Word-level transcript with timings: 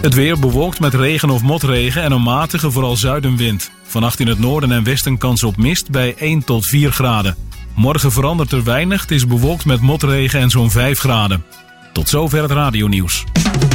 Het 0.00 0.14
weer 0.14 0.38
bewolkt 0.38 0.80
met 0.80 0.94
regen 0.94 1.30
of 1.30 1.42
motregen 1.42 2.02
en 2.02 2.12
een 2.12 2.22
matige, 2.22 2.70
vooral 2.70 2.96
zuidenwind. 2.96 3.70
Vannacht 3.82 4.20
in 4.20 4.26
het 4.26 4.38
noorden 4.38 4.72
en 4.72 4.84
westen 4.84 5.18
kans 5.18 5.42
op 5.42 5.56
mist 5.56 5.90
bij 5.90 6.14
1 6.16 6.44
tot 6.44 6.66
4 6.66 6.92
graden. 6.92 7.36
Morgen 7.74 8.12
verandert 8.12 8.52
er 8.52 8.64
weinig, 8.64 9.00
het 9.00 9.10
is 9.10 9.26
bewolkt 9.26 9.64
met 9.64 9.80
motregen 9.80 10.40
en 10.40 10.50
zo'n 10.50 10.70
5 10.70 10.98
graden. 10.98 11.44
Tot 11.92 12.08
zover 12.08 12.42
het 12.42 12.50
radionieuws. 12.50 13.24
Het 13.32 13.69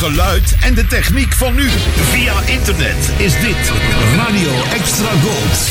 geluid 0.00 0.56
en 0.60 0.74
de 0.74 0.86
techniek 0.86 1.32
van 1.32 1.54
nu. 1.54 1.68
Via 1.68 2.40
internet 2.40 3.10
is 3.16 3.40
dit 3.40 3.72
Radio 4.16 4.50
Extra 4.72 5.10
Gold. 5.22 5.68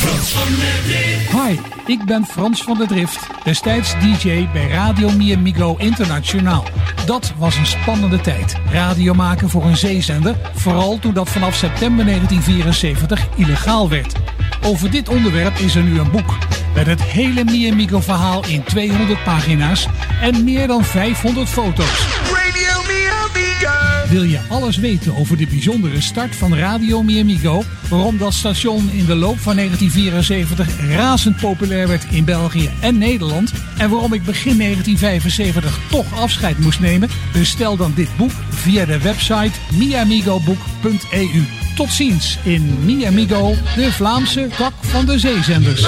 Hi, 1.31 1.59
ik 1.85 2.05
ben 2.05 2.25
Frans 2.25 2.63
van 2.63 2.77
der 2.77 2.87
Drift, 2.87 3.27
destijds 3.43 3.93
DJ 3.99 4.47
bij 4.53 4.67
Radio 4.67 5.09
Miamigo 5.09 5.75
Internationaal. 5.77 6.63
Dat 7.05 7.33
was 7.37 7.55
een 7.55 7.65
spannende 7.65 8.21
tijd. 8.21 8.55
Radio 8.71 9.13
maken 9.13 9.49
voor 9.49 9.65
een 9.65 9.77
zeezender, 9.77 10.35
vooral 10.55 10.99
toen 10.99 11.13
dat 11.13 11.29
vanaf 11.29 11.55
september 11.55 12.05
1974 12.05 13.27
illegaal 13.35 13.89
werd. 13.89 14.13
Over 14.65 14.91
dit 14.91 15.09
onderwerp 15.09 15.57
is 15.57 15.75
er 15.75 15.83
nu 15.83 15.99
een 15.99 16.11
boek. 16.11 16.37
Met 16.75 16.87
het 16.87 17.01
hele 17.01 17.43
Miamigo 17.43 17.99
verhaal 17.99 18.45
in 18.45 18.63
200 18.63 19.23
pagina's 19.23 19.87
en 20.21 20.43
meer 20.43 20.67
dan 20.67 20.83
500 20.83 21.49
foto's. 21.49 22.05
Radio 22.31 22.81
Miamigo. 22.87 23.98
Wil 24.09 24.23
je 24.23 24.39
alles 24.47 24.77
weten 24.77 25.15
over 25.15 25.37
de 25.37 25.47
bijzondere 25.47 26.01
start 26.01 26.35
van 26.35 26.55
Radio 26.55 27.03
Miamigo? 27.03 27.63
Waarom 27.89 28.17
dat 28.17 28.33
station 28.33 28.89
in 28.91 29.05
de 29.05 29.15
loop 29.15 29.39
van 29.39 29.55
1974 29.55 30.95
razend 30.95 31.37
populair 31.37 31.87
werd 31.87 32.05
in 32.11 32.25
België 32.25 32.69
en 32.81 32.97
Nederland? 32.97 33.51
En 33.77 33.89
waarom 33.89 34.13
ik 34.13 34.23
begin 34.23 34.57
1975 34.57 35.79
toch 35.89 36.19
afscheid 36.19 36.59
moest 36.59 36.79
nemen? 36.79 37.09
Bestel 37.33 37.77
dan 37.77 37.91
dit 37.95 38.09
boek 38.17 38.31
via 38.49 38.85
de 38.85 38.99
website 38.99 39.59
miamigoboek.eu. 39.73 41.43
Tot 41.75 41.89
ziens 41.89 42.37
in 42.43 42.77
Miamigo, 42.85 43.53
de 43.75 43.91
Vlaamse 43.91 44.47
tak 44.57 44.73
van 44.81 45.05
de 45.05 45.19
zeezenders. 45.19 45.87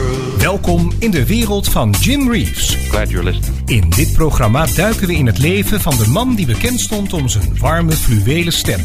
Welkom 0.41 0.91
in 0.99 1.11
de 1.11 1.25
wereld 1.25 1.69
van 1.69 1.95
Jim 1.99 2.31
Reeves. 2.31 2.75
Glad 2.89 3.09
you're 3.09 3.31
listening. 3.31 3.69
In 3.69 3.89
dit 3.89 4.13
programma 4.13 4.65
duiken 4.65 5.07
we 5.07 5.13
in 5.13 5.25
het 5.25 5.37
leven 5.37 5.81
van 5.81 5.97
de 5.97 6.07
man 6.07 6.35
die 6.35 6.45
bekend 6.45 6.79
stond 6.79 7.13
om 7.13 7.27
zijn 7.27 7.57
warme 7.57 7.91
fluwelen 7.91 8.53
stem. 8.53 8.79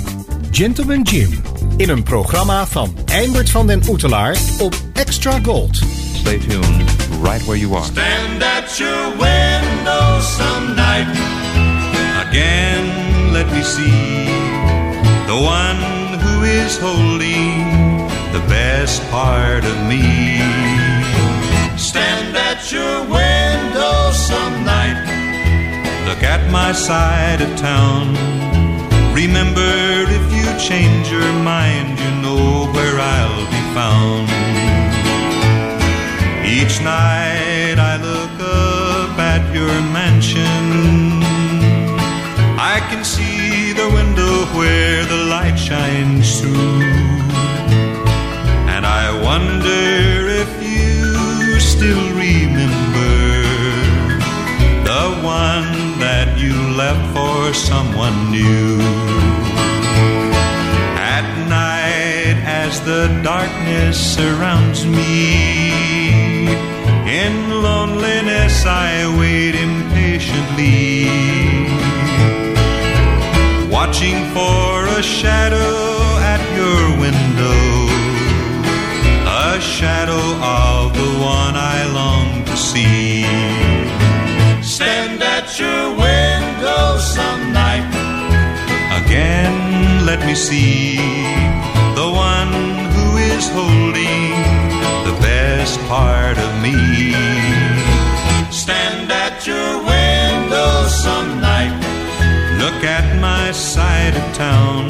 Gentleman 0.50 1.02
Jim. 1.02 1.42
In 1.76 1.88
een 1.88 2.02
programma 2.02 2.66
van 2.66 2.94
Eimert 3.04 3.50
van 3.50 3.66
den 3.66 3.82
Oetelaar 3.88 4.36
op 4.58 4.74
Extra 4.92 5.38
Gold. 5.42 5.76
Stay 6.14 6.38
tuned 6.38 6.90
right 7.22 7.44
where 7.44 7.58
you 7.58 7.74
are. 7.74 7.84
Stand 7.84 8.42
at 8.42 8.76
your 8.76 9.10
window 9.10 10.20
some 10.20 10.74
night. 10.74 11.18
Again, 12.26 12.84
let 13.32 13.46
me 13.52 13.62
see 13.62 14.24
the 15.26 15.34
one 15.34 15.78
who 16.18 16.42
is 16.42 16.78
holding 16.78 18.08
the 18.32 18.42
best 18.48 19.10
part 19.10 19.64
of 19.64 19.86
me. 19.86 20.75
Stand 21.76 22.34
at 22.34 22.72
your 22.72 23.00
window 23.02 24.10
some 24.12 24.64
night. 24.64 24.96
Look 26.08 26.22
at 26.22 26.50
my 26.50 26.72
side 26.72 27.42
of 27.42 27.54
town. 27.56 28.14
Remember, 29.14 29.72
if 30.08 30.26
you 30.32 30.46
change 30.58 31.10
your 31.10 31.32
mind, 31.44 31.98
you 31.98 32.10
know 32.22 32.72
where 32.72 32.98
I'll 32.98 33.46
be 33.56 33.62
found. 33.76 34.28
Each 36.46 36.80
night 36.80 37.76
I 37.78 37.96
look 38.00 38.36
up 38.40 39.18
at 39.18 39.42
your 39.54 39.76
mansion. 39.92 41.22
I 42.58 42.80
can 42.88 43.04
see 43.04 43.72
the 43.72 43.88
window 43.90 44.46
where 44.56 45.04
the 45.04 45.24
light 45.28 45.56
shines 45.56 46.40
through. 46.40 46.80
And 48.72 48.86
I 48.86 49.04
wonder 49.22 50.15
still 51.86 52.10
remember 52.16 53.14
the 54.90 55.04
one 55.22 55.70
that 56.00 56.36
you 56.36 56.54
left 56.82 57.04
for 57.14 57.54
someone 57.54 58.16
new. 58.32 58.80
At 61.16 61.26
night, 61.48 62.38
as 62.64 62.80
the 62.80 63.04
darkness 63.22 63.96
surrounds 64.16 64.84
me, 64.84 66.48
in 67.22 67.34
loneliness 67.68 68.66
I 68.66 68.90
wait 69.20 69.54
impatiently, 69.54 71.06
watching 73.70 74.18
for 74.34 74.70
a 74.98 75.02
shadow 75.04 75.78
at 76.34 76.42
your 76.58 76.82
window, 77.04 77.62
a 79.54 79.60
shadow 79.60 80.24
of 80.42 80.75
one 81.26 81.56
I 81.56 81.78
long 82.00 82.44
to 82.44 82.56
see. 82.56 83.26
Stand 84.62 85.18
at 85.36 85.46
your 85.58 85.82
window 86.06 86.84
some 87.14 87.42
night. 87.52 87.90
Again, 89.00 90.06
let 90.06 90.20
me 90.28 90.34
see 90.34 90.96
the 92.00 92.08
one 92.30 92.54
who 92.94 93.06
is 93.32 93.44
holding 93.58 94.30
the 95.08 95.16
best 95.28 95.76
part 95.92 96.36
of 96.46 96.50
me. 96.64 96.78
Stand 98.62 99.10
at 99.24 99.36
your 99.50 99.70
window 99.92 100.72
some 101.04 101.30
night. 101.40 101.74
Look 102.62 102.80
at 102.98 103.06
my 103.28 103.50
side 103.52 104.14
of 104.20 104.26
town. 104.46 104.82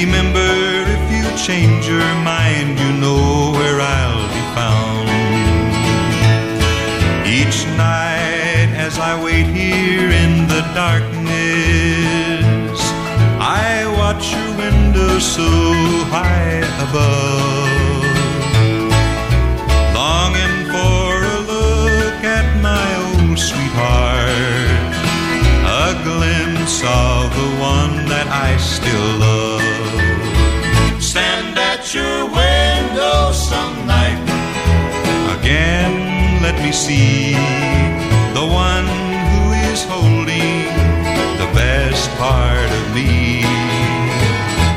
Remember, 0.00 0.52
if 0.96 1.02
you 1.14 1.24
change 1.46 1.86
your 1.86 2.10
mind, 2.32 2.78
you 2.82 2.90
know 3.02 3.52
where 3.56 3.78
I'll 3.80 4.26
be 4.36 4.44
found. 4.58 4.89
Here 9.80 10.10
in 10.24 10.32
the 10.52 10.62
darkness, 10.74 12.80
I 13.62 13.66
watch 14.00 14.24
your 14.36 14.50
window 14.64 15.12
so 15.18 15.48
high 16.14 16.56
above. 16.86 18.18
Longing 20.00 20.58
for 20.72 21.08
a 21.36 21.38
look 21.54 22.20
at 22.38 22.46
my 22.68 22.86
old 23.08 23.38
sweetheart, 23.48 24.92
a 25.84 25.86
glimpse 26.08 26.78
of 26.84 27.22
the 27.40 27.50
one 27.74 27.94
that 28.12 28.28
I 28.48 28.50
still 28.74 29.08
love. 29.28 31.02
Stand 31.10 31.54
at 31.70 31.82
your 31.96 32.16
window 32.40 33.32
some 33.32 33.76
night. 33.96 34.22
Again, 35.36 35.92
let 36.42 36.56
me 36.64 36.72
see 36.72 37.32
the 38.38 38.46
one 38.46 38.88
is 39.80 39.88
holding 39.88 40.64
the 41.40 41.48
best 41.54 42.10
part 42.18 42.70
of 42.78 42.84
me. 42.94 43.42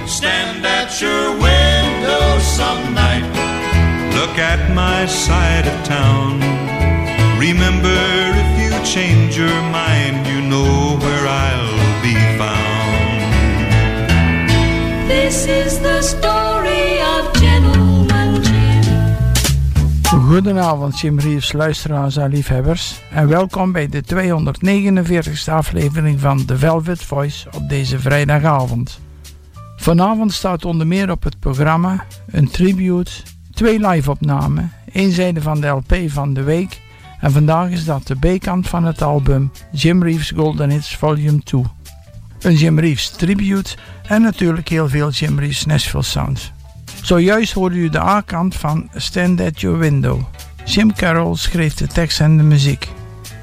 Stand 0.07 0.65
at 0.65 0.89
your 1.01 1.31
window 1.47 2.27
some 2.39 2.93
night. 2.93 3.27
Look 4.17 4.37
at 4.37 4.73
my 4.73 5.05
side 5.05 5.65
of 5.67 5.77
town. 5.83 6.39
Remember, 7.39 7.99
if 8.43 8.51
you 8.63 8.71
change 8.95 9.37
your 9.37 9.61
mind, 9.79 10.27
you 10.27 10.41
know 10.41 10.97
where 11.01 11.12
Goedenavond, 20.33 20.99
Jim 20.99 21.19
Reeves, 21.19 21.51
luisteraars 21.51 22.17
en 22.17 22.29
liefhebbers. 22.29 23.01
En 23.11 23.27
welkom 23.27 23.71
bij 23.71 23.87
de 23.87 24.03
249ste 24.03 25.51
aflevering 25.51 26.19
van 26.19 26.45
The 26.45 26.57
Velvet 26.57 27.03
Voice 27.03 27.47
op 27.55 27.69
deze 27.69 27.99
vrijdagavond. 27.99 28.99
Vanavond 29.75 30.33
staat 30.33 30.65
onder 30.65 30.87
meer 30.87 31.11
op 31.11 31.23
het 31.23 31.39
programma 31.39 32.05
een 32.27 32.49
tribute, 32.49 33.11
twee 33.51 33.87
live-opnamen, 33.87 34.71
één 34.91 35.11
zijde 35.11 35.41
van 35.41 35.61
de 35.61 35.67
LP 35.67 35.95
van 36.07 36.33
de 36.33 36.43
week 36.43 36.81
En 37.19 37.31
vandaag 37.31 37.69
is 37.69 37.85
dat 37.85 38.07
de 38.07 38.15
B-kant 38.15 38.67
van 38.67 38.83
het 38.83 39.01
album 39.01 39.51
Jim 39.71 40.03
Reeves 40.03 40.31
Golden 40.35 40.69
Hits 40.69 40.95
Volume 40.95 41.43
2. 41.43 41.63
Een 42.39 42.55
Jim 42.55 42.79
Reeves 42.79 43.09
tribute 43.09 43.75
en 44.07 44.21
natuurlijk 44.21 44.67
heel 44.67 44.89
veel 44.89 45.09
Jim 45.09 45.39
Reeves 45.39 45.65
Nashville 45.65 46.03
sounds. 46.03 46.51
Zojuist 47.03 47.53
hoorde 47.53 47.75
u 47.75 47.89
de 47.89 48.01
A-kant 48.01 48.55
van 48.55 48.89
Stand 48.95 49.41
at 49.41 49.61
Your 49.61 49.77
Window. 49.77 50.21
Jim 50.65 50.93
Carroll 50.93 51.35
schreef 51.35 51.73
de 51.73 51.87
tekst 51.87 52.19
en 52.19 52.37
de 52.37 52.43
muziek. 52.43 52.87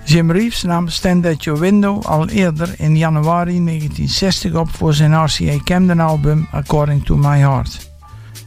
Jim 0.05 0.31
Reeves 0.31 0.63
nam 0.63 0.89
Stand 0.89 1.27
at 1.27 1.45
Your 1.45 1.61
Window 1.61 2.05
al 2.05 2.29
eerder 2.29 2.75
in 2.77 2.97
januari 2.97 3.65
1960 3.65 4.55
op 4.55 4.71
voor 4.71 4.95
zijn 4.95 5.25
RCA 5.25 5.57
Camden 5.65 6.01
album 6.01 6.49
According 6.51 7.05
to 7.05 7.17
My 7.17 7.39
Heart. 7.39 7.91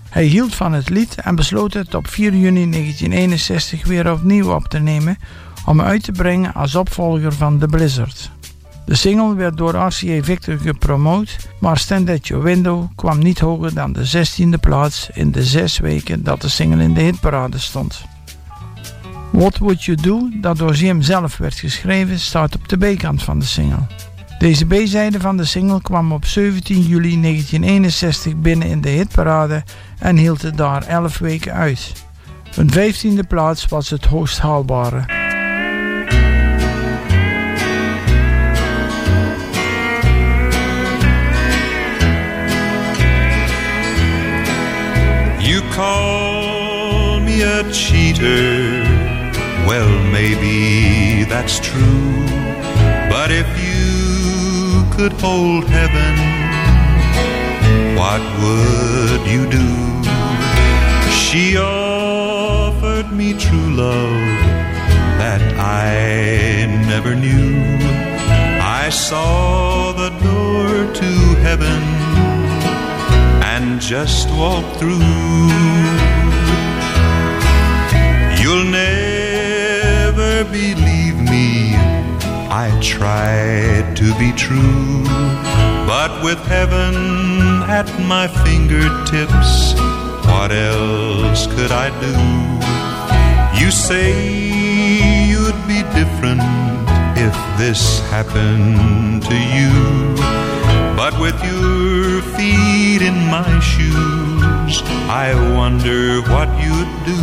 Hij 0.09 0.23
hield 0.23 0.55
van 0.55 0.73
het 0.73 0.89
lied 0.89 1.15
en 1.15 1.35
besloot 1.35 1.73
het 1.73 1.93
op 1.93 2.07
4 2.07 2.33
juni 2.33 2.69
1961 2.69 3.85
weer 3.85 4.11
opnieuw 4.11 4.53
op 4.53 4.67
te 4.67 4.79
nemen 4.79 5.17
om 5.65 5.81
uit 5.81 6.03
te 6.03 6.11
brengen 6.11 6.53
als 6.53 6.75
opvolger 6.75 7.33
van 7.33 7.59
The 7.59 7.67
Blizzard. 7.67 8.31
De 8.85 8.95
single 8.95 9.35
werd 9.35 9.57
door 9.57 9.75
RCA 9.75 10.23
Victor 10.23 10.57
gepromoot, 10.57 11.37
maar 11.59 11.77
Stand 11.77 12.09
At 12.09 12.27
Your 12.27 12.43
Window 12.43 12.85
kwam 12.95 13.19
niet 13.19 13.39
hoger 13.39 13.73
dan 13.73 13.93
de 13.93 14.27
16e 14.27 14.59
plaats 14.59 15.09
in 15.13 15.31
de 15.31 15.43
zes 15.43 15.79
weken 15.79 16.23
dat 16.23 16.41
de 16.41 16.49
single 16.49 16.83
in 16.83 16.93
de 16.93 17.01
hitparade 17.01 17.59
stond. 17.59 18.05
What 19.31 19.57
Would 19.57 19.83
You 19.83 19.97
Do, 20.01 20.29
dat 20.41 20.57
door 20.57 20.73
Jim 20.73 21.01
zelf 21.01 21.37
werd 21.37 21.55
geschreven, 21.55 22.19
staat 22.19 22.55
op 22.55 22.69
de 22.69 22.77
B-kant 22.77 23.23
van 23.23 23.39
de 23.39 23.45
single. 23.45 23.87
Deze 24.39 24.65
B-zijde 24.65 25.19
van 25.19 25.37
de 25.37 25.45
single 25.45 25.81
kwam 25.81 26.11
op 26.11 26.25
17 26.25 26.81
juli 26.81 27.21
1961 27.21 28.35
binnen 28.35 28.67
in 28.67 28.81
de 28.81 28.89
hitparade 28.89 29.63
en 29.99 30.17
hield 30.17 30.41
het 30.41 30.57
daar 30.57 30.83
11 30.87 31.17
weken 31.17 31.53
uit. 31.53 31.91
Een 32.55 32.71
15e 32.71 33.27
plaats 33.27 33.65
was 33.65 33.89
het 33.89 34.05
hoogst 34.05 34.39
haalbare. 34.39 35.22
Call 45.73 47.19
me 47.19 47.41
a 47.41 47.63
cheater. 47.71 48.83
Well, 49.67 49.91
maybe 50.11 51.23
that's 51.23 51.59
true. 51.59 52.25
But 53.09 53.31
if 53.31 53.49
you 53.67 54.85
could 54.95 55.13
hold 55.13 55.63
heaven, 55.65 56.15
what 57.99 58.21
would 58.41 59.21
you 59.33 59.43
do? 59.59 59.69
She 61.23 61.57
offered 61.57 63.11
me 63.11 63.33
true 63.33 63.69
love 63.75 64.21
that 65.21 65.41
I 65.57 66.67
never 66.87 67.15
knew. 67.15 67.49
I 68.61 68.89
saw 68.89 69.91
the 69.93 70.11
door 70.27 70.93
to 71.01 71.11
heaven 71.47 72.02
and 73.63 73.79
just 73.79 74.27
walk 74.31 74.65
through. 74.77 74.99
You'll 78.41 78.69
never 78.85 80.43
believe 80.59 81.17
me. 81.33 81.75
I 82.63 82.67
tried 82.81 83.95
to 84.01 84.07
be 84.21 84.31
true, 84.45 85.03
but 85.93 86.11
with 86.25 86.41
heaven 86.55 86.95
at 87.79 87.87
my 88.13 88.27
fingertips, 88.43 89.51
what 90.29 90.51
else 90.51 91.47
could 91.55 91.71
I 91.85 91.87
do? 92.07 92.15
You 93.59 93.71
say 93.71 94.09
you'd 95.31 95.61
be 95.73 95.81
different 95.99 96.43
if 97.27 97.35
this 97.57 97.81
happened 98.11 99.23
to 99.31 99.37
you. 99.57 100.42
But 101.05 101.19
with 101.19 101.35
your 101.43 102.21
feet 102.21 103.01
in 103.01 103.27
my 103.27 103.59
shoes, 103.59 104.81
I 105.09 105.33
wonder 105.53 106.21
what 106.31 106.47
you'd 106.63 106.93
do. 107.03 107.19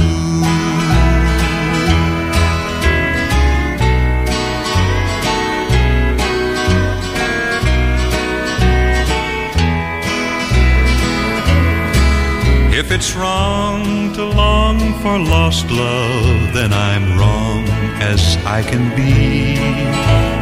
If 12.78 12.92
it's 12.92 13.16
wrong 13.16 14.12
to 14.12 14.26
long 14.26 14.78
for 15.00 15.18
lost 15.18 15.70
love, 15.70 16.52
then 16.52 16.74
I'm 16.74 17.18
wrong 17.18 17.79
as 18.00 18.36
I 18.44 18.62
can 18.62 18.84
be. 18.96 19.60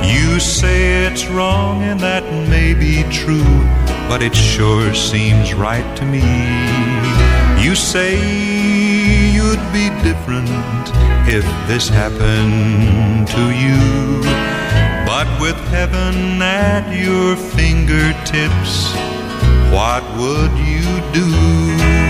You 0.08 0.40
say 0.40 1.06
it's 1.06 1.26
wrong, 1.26 1.82
and 1.82 2.00
that 2.00 2.24
may 2.48 2.72
be 2.74 3.02
true, 3.10 3.54
but 4.08 4.22
it 4.22 4.34
sure 4.34 4.94
seems 4.94 5.52
right 5.54 5.88
to 5.96 6.04
me. 6.04 6.22
You 7.62 7.74
say 7.74 8.14
you'd 9.36 9.72
be 9.72 9.90
different 10.02 10.48
if 11.28 11.44
this 11.66 11.88
happened 11.88 13.26
to 13.28 13.44
you. 13.64 13.78
But 15.04 15.28
with 15.40 15.58
heaven 15.68 16.40
at 16.40 16.86
your 16.94 17.34
fingertips, 17.34 18.92
what 19.72 20.04
would 20.16 20.52
you 20.58 20.86
do? 21.12 22.07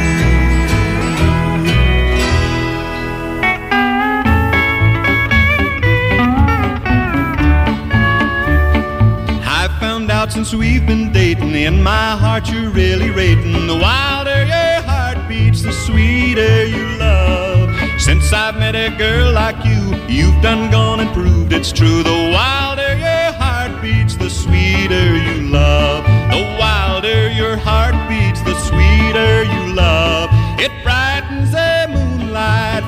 Out 10.28 10.32
since 10.32 10.54
we've 10.54 10.86
been 10.86 11.12
dating. 11.12 11.54
In 11.54 11.82
my 11.82 12.16
heart, 12.16 12.48
you're 12.50 12.70
really 12.70 13.10
rating. 13.10 13.66
The 13.66 13.76
wilder 13.76 14.44
your 14.44 14.82
heart 14.82 15.28
beats, 15.28 15.62
the 15.62 15.72
sweeter 15.72 16.66
you 16.66 16.98
love. 16.98 17.70
Since 18.00 18.32
I've 18.32 18.56
met 18.56 18.74
a 18.74 18.90
girl 18.96 19.32
like 19.32 19.64
you, 19.64 19.82
you've 20.08 20.40
done 20.42 20.70
gone 20.70 21.00
and 21.00 21.12
proved 21.12 21.52
it's 21.52 21.72
true. 21.72 22.02
The 22.02 22.32
wilder 22.32 22.94
your 22.96 23.32
heart 23.40 23.82
beats, 23.82 24.16
the 24.16 24.30
sweeter 24.30 25.16
you 25.16 25.48
love. 25.50 26.04
The 26.30 26.42
wilder 26.60 27.30
your 27.30 27.56
heart 27.56 27.96
beats, 28.08 28.40
the 28.42 28.54
sweeter 28.68 29.44
you 29.44 29.74
love. 29.74 30.27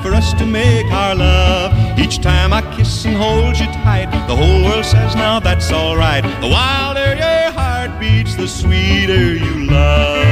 For 0.01 0.13
us 0.13 0.33
to 0.33 0.45
make 0.45 0.91
our 0.91 1.15
love. 1.15 1.99
Each 1.99 2.19
time 2.19 2.53
I 2.53 2.61
kiss 2.75 3.05
and 3.05 3.15
hold 3.15 3.57
you 3.59 3.67
tight, 3.83 4.09
the 4.27 4.35
whole 4.35 4.63
world 4.63 4.85
says 4.85 5.15
now 5.15 5.39
that's 5.39 5.71
alright. 5.71 6.23
The 6.41 6.47
wilder 6.47 7.15
your 7.15 7.51
heart 7.51 7.99
beats, 7.99 8.35
the 8.35 8.47
sweeter 8.47 9.33
you 9.33 9.67
love. 9.67 10.27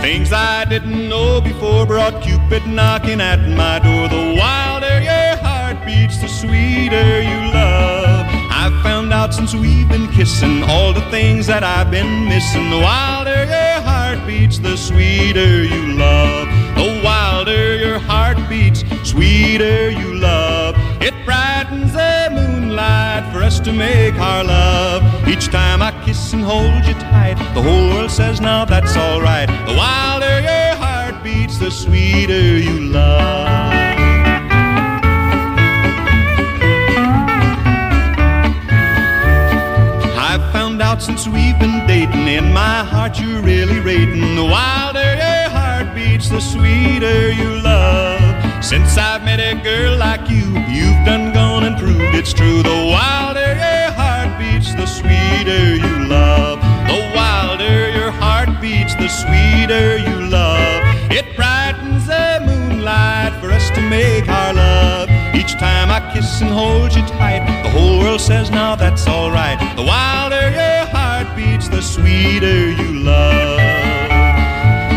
Things 0.00 0.32
I 0.32 0.64
didn't 0.64 1.08
know 1.08 1.40
before 1.40 1.86
brought 1.86 2.22
Cupid 2.22 2.66
knocking 2.66 3.20
at 3.20 3.40
my 3.48 3.78
door. 3.78 4.08
The 4.08 4.36
wilder 4.38 5.00
your 5.00 5.36
heart 5.36 5.84
beats, 5.86 6.18
the 6.18 6.28
sweeter 6.28 7.22
you 7.22 7.40
love. 7.52 8.26
I've 8.50 8.82
found 8.82 9.12
out 9.12 9.32
since 9.32 9.54
we've 9.54 9.88
been 9.88 10.10
kissing 10.12 10.62
all 10.64 10.92
the 10.92 11.08
things 11.10 11.46
that 11.46 11.62
I've 11.62 11.90
been 11.90 12.28
missing. 12.28 12.70
The 12.70 12.80
wilder 12.80 13.44
your 13.44 13.80
heart 13.82 14.26
beats, 14.26 14.58
the 14.58 14.76
sweeter 14.76 15.62
you 15.64 15.94
love. 15.94 16.63
Wilder 17.44 17.76
your 17.76 17.98
heart 17.98 18.38
beats, 18.48 18.82
sweeter 19.02 19.90
you 19.90 20.14
love. 20.14 20.74
It 21.02 21.12
brightens 21.26 21.92
the 21.92 22.30
moonlight 22.32 23.30
for 23.30 23.42
us 23.42 23.60
to 23.60 23.70
make 23.70 24.14
our 24.14 24.42
love. 24.44 25.28
Each 25.28 25.48
time 25.48 25.82
I 25.82 25.90
kiss 26.06 26.32
and 26.32 26.42
hold 26.42 26.86
you 26.86 26.94
tight, 26.94 27.34
the 27.52 27.60
whole 27.60 27.90
world 27.90 28.10
says 28.10 28.40
now 28.40 28.64
that's 28.64 28.96
alright. 28.96 29.48
The 29.68 29.74
wilder 29.76 30.40
your 30.40 30.74
heart 30.76 31.22
beats, 31.22 31.58
the 31.58 31.70
sweeter 31.70 32.56
you 32.56 32.80
love. 32.80 33.74
I've 40.16 40.50
found 40.50 40.80
out 40.80 41.02
since 41.02 41.28
we've 41.28 41.58
been 41.58 41.86
dating, 41.86 42.26
in 42.26 42.54
my 42.54 42.84
heart 42.84 43.20
you're 43.20 43.42
really 43.42 43.80
rating. 43.80 44.34
The 44.34 44.44
wilder 44.46 45.14
your 45.14 45.43
the 46.22 46.40
sweeter 46.40 47.32
you 47.32 47.60
love. 47.60 48.64
Since 48.64 48.96
I've 48.96 49.24
met 49.24 49.40
a 49.40 49.60
girl 49.60 49.96
like 49.96 50.30
you, 50.30 50.46
you've 50.70 51.04
done 51.04 51.32
gone 51.32 51.64
and 51.64 51.76
proved 51.76 52.14
it's 52.14 52.32
true. 52.32 52.62
The 52.62 52.86
wilder 52.94 53.40
your 53.40 53.90
heart 53.98 54.38
beats, 54.38 54.72
the 54.76 54.86
sweeter 54.86 55.74
you 55.74 56.06
love. 56.06 56.60
The 56.86 57.12
wilder 57.16 57.90
your 57.90 58.12
heart 58.12 58.60
beats, 58.60 58.94
the 58.94 59.08
sweeter 59.08 59.98
you 59.98 60.28
love. 60.28 60.82
It 61.10 61.34
brightens 61.34 62.06
the 62.06 62.40
moonlight 62.46 63.32
for 63.40 63.50
us 63.50 63.68
to 63.70 63.80
make 63.80 64.28
our 64.28 64.54
love. 64.54 65.10
Each 65.34 65.54
time 65.54 65.90
I 65.90 65.98
kiss 66.14 66.40
and 66.40 66.50
hold 66.50 66.94
you 66.94 67.02
tight, 67.18 67.42
the 67.64 67.70
whole 67.70 67.98
world 67.98 68.20
says 68.20 68.52
now 68.52 68.76
that's 68.76 69.08
alright. 69.08 69.58
The 69.74 69.82
wilder 69.82 70.50
your 70.50 70.86
heart 70.94 71.34
beats, 71.34 71.68
the 71.68 71.82
sweeter 71.82 72.70
you 72.70 73.00
love. 73.00 73.73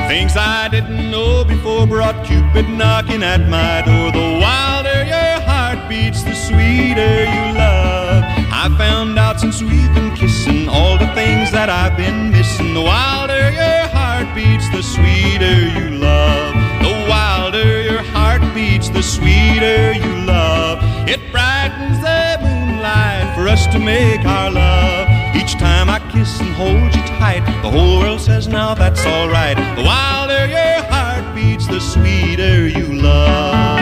Things 0.07 0.37
I 0.37 0.69
didn't 0.69 1.11
know 1.11 1.43
before 1.43 1.85
brought 1.85 2.25
Cupid 2.25 2.69
knocking 2.69 3.23
at 3.23 3.41
my 3.49 3.81
door. 3.81 4.09
The 4.13 4.39
wilder 4.39 5.03
your 5.03 5.41
heart 5.43 5.89
beats, 5.89 6.23
the 6.23 6.33
sweeter 6.33 7.25
you 7.25 7.45
love. 7.59 8.23
I 8.49 8.73
found 8.77 9.19
out 9.19 9.41
since 9.41 9.61
we've 9.61 9.93
been 9.93 10.15
kissing 10.15 10.69
all 10.69 10.97
the 10.97 11.07
things 11.07 11.51
that 11.51 11.69
I've 11.69 11.97
been 11.97 12.31
missing. 12.31 12.73
The 12.73 12.83
wilder 12.83 13.51
your 13.51 13.87
heart 13.91 14.33
beats, 14.33 14.69
the 14.69 14.81
sweeter 14.81 15.67
you 15.77 15.99
love. 15.99 16.55
The 16.81 17.05
wilder 17.09 17.81
your 17.81 18.01
heart 18.15 18.41
beats, 18.55 18.87
the 18.87 19.03
sweeter 19.03 19.91
you 19.91 20.25
love. 20.25 20.79
It 21.09 21.19
brightens 21.33 21.99
the 21.99 22.39
moonlight 22.41 23.35
for 23.35 23.49
us 23.49 23.67
to 23.67 23.77
make 23.77 24.23
our 24.25 24.51
love. 24.51 25.35
Each 25.35 25.53
time 25.59 25.89
I 25.89 25.99
hold 26.25 26.95
you 26.95 27.01
tight, 27.19 27.45
the 27.61 27.69
whole 27.69 27.99
world 27.99 28.19
says 28.21 28.47
now 28.47 28.73
that's 28.73 29.05
alright. 29.05 29.57
The 29.75 29.83
wilder 29.83 30.47
your 30.47 30.81
heart 30.89 31.35
beats, 31.35 31.67
the 31.67 31.79
sweeter 31.79 32.67
you 32.67 33.01
love. 33.01 33.79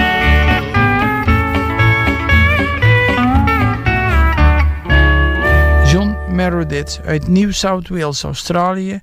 John 5.91 6.15
Meredith 6.35 6.99
uit 7.05 7.27
New 7.27 7.51
South 7.51 7.89
Wales, 7.89 8.23
Australië, 8.23 9.01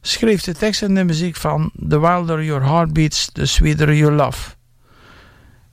schreef 0.00 0.42
de 0.42 0.54
tekst 0.54 0.82
en 0.82 0.94
de 0.94 1.04
muziek 1.04 1.36
van 1.36 1.70
The 1.88 2.00
Wilder 2.00 2.44
Your 2.44 2.62
Heart 2.62 2.92
Beats, 2.92 3.30
The 3.32 3.46
Sweeter 3.46 3.94
You 3.94 4.12
Love. 4.12 4.54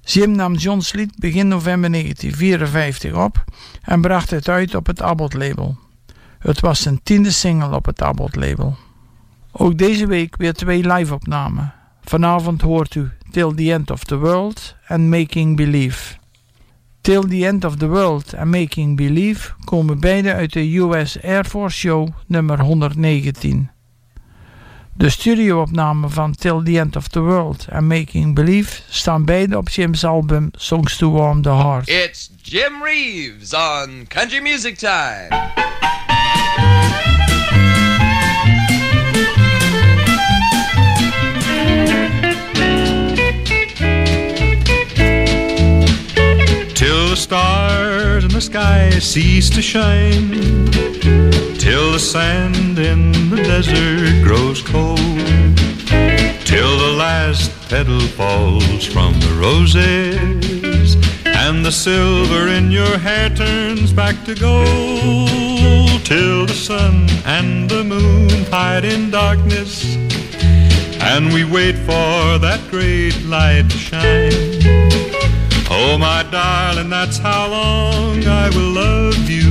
Jim 0.01 0.31
nam 0.35 0.55
John's 0.55 0.93
lied 0.93 1.11
begin 1.15 1.47
november 1.47 1.91
1954 1.91 3.13
op 3.13 3.43
en 3.81 4.01
bracht 4.01 4.29
het 4.29 4.49
uit 4.49 4.75
op 4.75 4.87
het 4.87 5.01
Abbott-label. 5.01 5.77
Het 6.41 6.59
was 6.59 6.81
zijn 6.81 6.99
tiende 7.03 7.31
single 7.31 7.75
op 7.75 7.85
het 7.85 8.01
Abbott-label. 8.01 8.77
Ook 9.51 9.77
deze 9.77 10.07
week 10.07 10.37
weer 10.37 10.53
twee 10.53 10.93
live-opnamen. 10.93 11.73
Vanavond 12.03 12.61
hoort 12.61 12.95
u 12.95 13.09
Till 13.31 13.53
the 13.55 13.73
End 13.73 13.91
of 13.91 14.03
the 14.03 14.17
World 14.17 14.75
en 14.87 15.09
Making 15.09 15.55
Believe. 15.55 16.15
Till 17.01 17.21
the 17.21 17.45
End 17.45 17.65
of 17.65 17.75
the 17.75 17.87
World 17.87 18.33
en 18.33 18.49
Making 18.49 18.97
Believe 18.97 19.51
komen 19.65 19.99
beide 19.99 20.33
uit 20.33 20.53
de 20.53 20.77
US 20.77 21.21
Air 21.21 21.45
Force 21.45 21.77
Show 21.77 22.07
nummer 22.27 22.59
119. 22.59 23.69
De 24.93 25.09
studioopnamen 25.09 26.11
van 26.11 26.35
Till 26.35 26.61
the 26.63 26.79
End 26.79 26.95
of 26.95 27.07
the 27.07 27.19
World 27.19 27.65
en 27.69 27.87
Making 27.87 28.35
Believe 28.35 28.81
staan 28.89 29.25
beide 29.25 29.57
op 29.57 29.69
Jim's 29.69 30.03
album 30.03 30.49
Songs 30.51 30.97
to 30.97 31.11
Warm 31.11 31.41
the 31.41 31.49
Heart. 31.49 31.89
It's 31.89 32.31
Jim 32.41 32.83
Reeves 32.83 33.53
on 33.53 34.05
Country 34.07 34.41
Music 34.41 34.77
Time. 34.77 35.80
Stars 47.31 48.25
in 48.25 48.31
the 48.31 48.41
sky 48.41 48.89
cease 48.99 49.49
to 49.49 49.61
shine, 49.61 50.31
till 51.57 51.93
the 51.93 51.97
sand 51.97 52.77
in 52.77 53.29
the 53.29 53.37
desert 53.37 54.21
grows 54.21 54.61
cold, 54.61 54.97
till 56.43 56.73
the 56.77 56.93
last 56.97 57.49
petal 57.69 58.01
falls 58.19 58.83
from 58.83 59.13
the 59.21 59.33
roses, 59.39 60.97
and 61.23 61.65
the 61.65 61.71
silver 61.71 62.49
in 62.49 62.69
your 62.69 62.97
hair 62.97 63.29
turns 63.29 63.93
back 63.93 64.25
to 64.25 64.35
gold, 64.35 66.03
till 66.03 66.45
the 66.45 66.59
sun 66.69 67.07
and 67.23 67.69
the 67.69 67.81
moon 67.81 68.43
hide 68.51 68.83
in 68.83 69.09
darkness, 69.09 69.95
and 70.99 71.33
we 71.33 71.45
wait 71.45 71.77
for 71.77 72.37
that 72.39 72.59
great 72.69 73.15
light 73.23 73.69
to 73.69 73.77
shine. 73.77 75.20
Oh, 75.83 75.97
my 75.97 76.21
darling, 76.29 76.91
that's 76.91 77.17
how 77.17 77.49
long 77.49 78.23
I 78.27 78.49
will 78.49 78.71
love 78.71 79.27
you. 79.27 79.49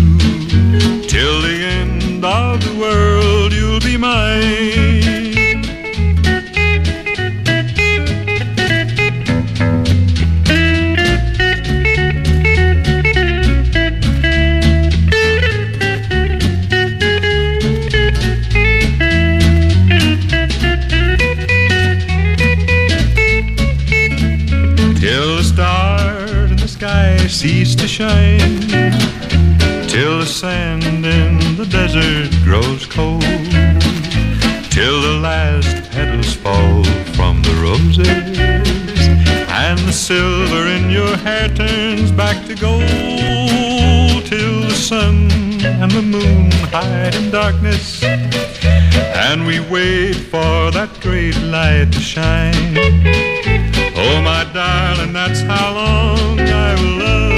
Till 1.09 1.43
the 1.43 1.59
end 1.61 2.25
of 2.25 2.61
the 2.65 2.79
world, 2.79 3.53
you'll 3.53 3.81
be 3.81 3.97
mine. 3.97 4.80
Cease 27.65 27.75
to 27.75 27.87
shine, 27.87 28.61
till 29.87 30.21
the 30.21 30.25
sand 30.25 31.05
in 31.05 31.57
the 31.57 31.67
desert 31.67 32.31
grows 32.43 32.87
cold, 32.87 33.23
till 34.71 35.03
the 35.03 35.19
last 35.21 35.77
petals 35.91 36.33
fall 36.35 36.85
from 37.17 37.43
the 37.43 37.55
roses, 37.67 38.39
and 39.65 39.79
the 39.81 39.93
silver 39.93 40.65
in 40.77 40.91
your 40.91 41.15
hair 41.19 41.49
turns 41.49 42.11
back 42.13 42.39
to 42.47 42.55
gold, 42.55 44.25
till 44.25 44.61
the 44.63 44.79
sun 44.89 45.29
and 45.63 45.91
the 45.91 46.03
moon 46.03 46.51
hide 46.73 47.15
in 47.15 47.31
darkness, 47.31 48.03
and 48.03 49.47
we 49.47 49.61
wait 49.61 50.15
for 50.15 50.71
that 50.71 50.91
great 51.03 51.37
light 51.43 51.93
to 51.93 52.01
shine. 52.01 52.75
Oh, 54.03 54.23
my 54.23 54.45
darling, 54.55 55.13
that's 55.13 55.43
how 55.43 55.75
long 55.75 56.41
I 56.41 56.75
will 56.81 56.99
love 57.05 57.30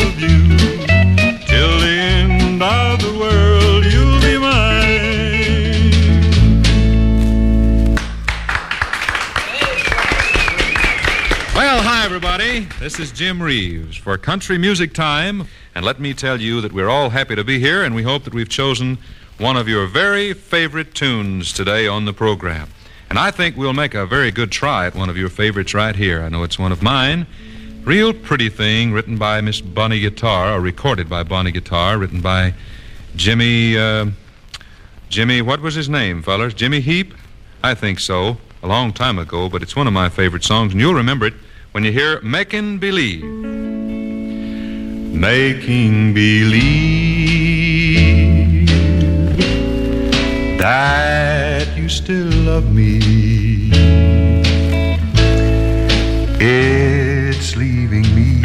This 12.82 12.98
is 12.98 13.12
Jim 13.12 13.40
Reeves 13.40 13.96
for 13.96 14.18
Country 14.18 14.58
Music 14.58 14.92
Time. 14.92 15.46
And 15.72 15.84
let 15.84 16.00
me 16.00 16.12
tell 16.12 16.40
you 16.40 16.60
that 16.62 16.72
we're 16.72 16.88
all 16.88 17.10
happy 17.10 17.36
to 17.36 17.44
be 17.44 17.60
here, 17.60 17.84
and 17.84 17.94
we 17.94 18.02
hope 18.02 18.24
that 18.24 18.34
we've 18.34 18.48
chosen 18.48 18.98
one 19.38 19.56
of 19.56 19.68
your 19.68 19.86
very 19.86 20.32
favorite 20.32 20.92
tunes 20.92 21.52
today 21.52 21.86
on 21.86 22.06
the 22.06 22.12
program. 22.12 22.70
And 23.08 23.20
I 23.20 23.30
think 23.30 23.56
we'll 23.56 23.72
make 23.72 23.94
a 23.94 24.04
very 24.04 24.32
good 24.32 24.50
try 24.50 24.88
at 24.88 24.96
one 24.96 25.08
of 25.08 25.16
your 25.16 25.28
favorites 25.28 25.74
right 25.74 25.94
here. 25.94 26.24
I 26.24 26.28
know 26.28 26.42
it's 26.42 26.58
one 26.58 26.72
of 26.72 26.82
mine. 26.82 27.28
Real 27.84 28.12
pretty 28.12 28.48
thing 28.48 28.92
written 28.92 29.16
by 29.16 29.40
Miss 29.42 29.60
Bonnie 29.60 30.00
Guitar, 30.00 30.52
or 30.52 30.60
recorded 30.60 31.08
by 31.08 31.22
Bonnie 31.22 31.52
Guitar, 31.52 31.98
written 31.98 32.20
by 32.20 32.52
Jimmy, 33.14 33.78
uh, 33.78 34.06
Jimmy, 35.08 35.40
what 35.40 35.60
was 35.60 35.76
his 35.76 35.88
name, 35.88 36.20
fellers? 36.20 36.52
Jimmy 36.52 36.80
Heap? 36.80 37.14
I 37.62 37.74
think 37.74 38.00
so. 38.00 38.38
A 38.60 38.66
long 38.66 38.92
time 38.92 39.20
ago, 39.20 39.48
but 39.48 39.62
it's 39.62 39.76
one 39.76 39.86
of 39.86 39.92
my 39.92 40.08
favorite 40.08 40.42
songs, 40.42 40.72
and 40.72 40.80
you'll 40.80 40.94
remember 40.94 41.26
it 41.26 41.34
when 41.72 41.84
you 41.84 41.92
hear 41.92 42.20
Making 42.20 42.78
Believe. 42.78 43.24
Making 45.24 46.12
believe 46.14 46.68
that 50.58 51.66
you 51.76 51.88
still 51.88 52.30
love 52.44 52.72
me. 52.72 53.70
It's 56.40 57.56
leaving 57.56 58.14
me 58.14 58.42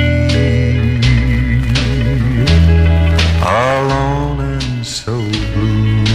alone 3.42 4.40
and 4.40 4.86
so 4.86 5.20
blue. 5.54 6.06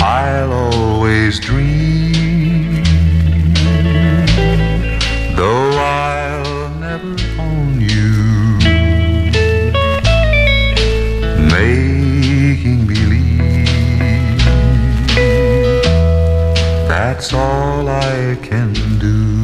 I'll 0.00 0.52
always 0.52 1.40
dream, 1.40 1.87
that's 17.18 17.32
all 17.32 17.88
I 17.88 18.38
can 18.42 18.72
do. 19.00 19.42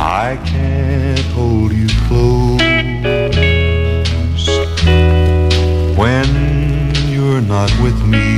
I 0.00 0.38
can't 0.46 1.26
hold 1.34 1.72
you 1.72 1.88
close 2.06 2.60
when 5.98 6.28
you're 7.08 7.40
not 7.40 7.72
with 7.82 8.00
me. 8.06 8.36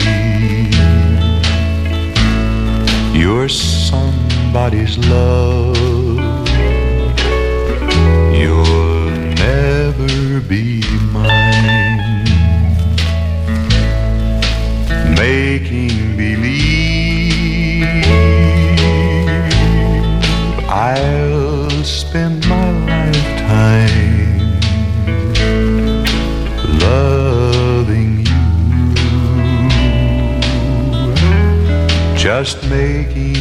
You're 3.13 3.51
somebody's 3.51 4.97
love. 4.97 5.77
You'll 8.33 9.11
never 9.45 10.41
be 10.41 10.83
mine. 11.13 11.86
just 32.45 32.63
make 32.69 33.36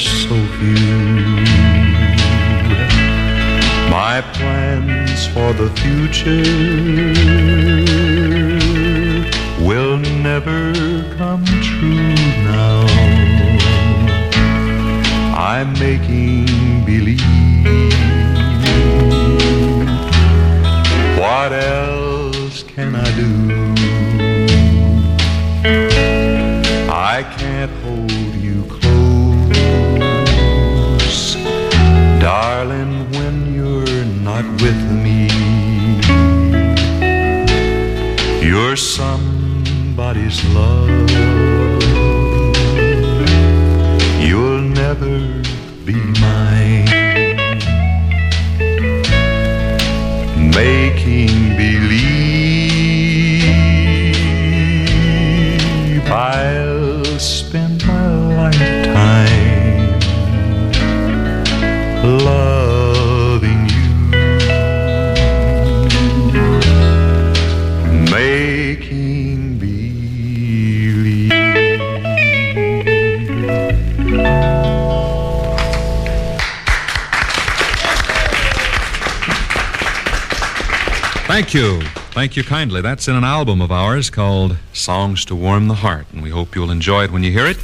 so 0.00 0.36
few. 0.58 1.08
My 3.90 4.20
plans 4.34 5.26
for 5.26 5.52
the 5.52 5.70
future 5.80 6.44
will 9.66 9.96
never 9.96 10.72
come 11.16 11.44
true 11.44 12.14
now. 12.44 12.86
I'm 15.36 15.72
making 15.74 16.84
believe. 16.84 17.18
What 21.18 21.52
somebody's 40.30 40.54
love. 40.54 41.27
Thank 81.48 81.64
you. 81.64 81.80
Thank 82.10 82.36
you 82.36 82.44
kindly. 82.44 82.82
That's 82.82 83.08
in 83.08 83.16
an 83.16 83.24
album 83.24 83.62
of 83.62 83.72
ours 83.72 84.10
called 84.10 84.58
Songs 84.74 85.24
to 85.24 85.34
Warm 85.34 85.68
the 85.68 85.76
Heart, 85.76 86.08
and 86.12 86.22
we 86.22 86.28
hope 86.28 86.54
you'll 86.54 86.70
enjoy 86.70 87.04
it 87.04 87.10
when 87.10 87.22
you 87.22 87.32
hear 87.32 87.46
it. 87.46 87.56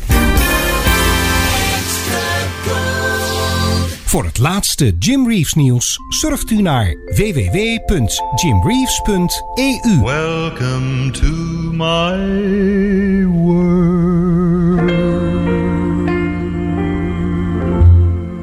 Voor 4.05 4.25
het 4.25 4.39
laatste 4.39 4.97
Jim 4.99 5.29
Reeves 5.29 5.53
nieuws 5.53 5.99
surft 6.09 6.51
u 6.51 6.63
naar 6.63 6.95
www.jimreeves.eu. 7.05 10.01
Welcome 10.03 11.11
to 11.11 11.27
my 11.73 13.27
world. 13.27 14.93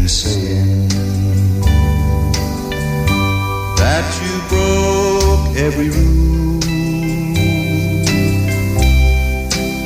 been 0.00 0.08
saying 0.08 0.88
that 3.76 4.06
you 4.22 4.34
broke 4.48 5.56
every 5.56 5.90
rule. 5.90 6.60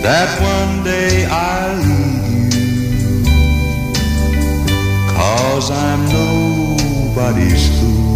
That 0.03 0.29
one 0.41 0.85
day 0.85 1.27
I'll 1.27 1.77
leave 1.89 2.55
you, 2.55 3.25
cause 5.17 5.71
I'm 5.71 6.01
nobody's 6.21 7.65
fool. 7.81 8.15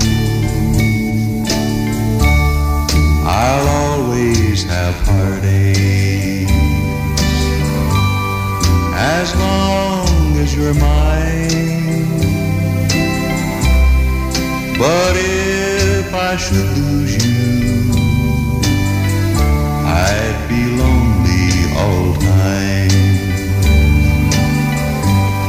I'll 3.27 3.69
always 3.83 4.65
have 4.65 4.95
heartache 5.07 6.49
as 8.95 9.35
long 9.37 10.37
as 10.37 10.55
you're 10.55 10.78
should 16.39 16.71
lose 16.79 17.15
you, 17.27 17.91
I'd 19.85 20.39
be 20.49 20.63
lonely 20.83 21.49
all 21.83 22.15
time. 22.15 22.91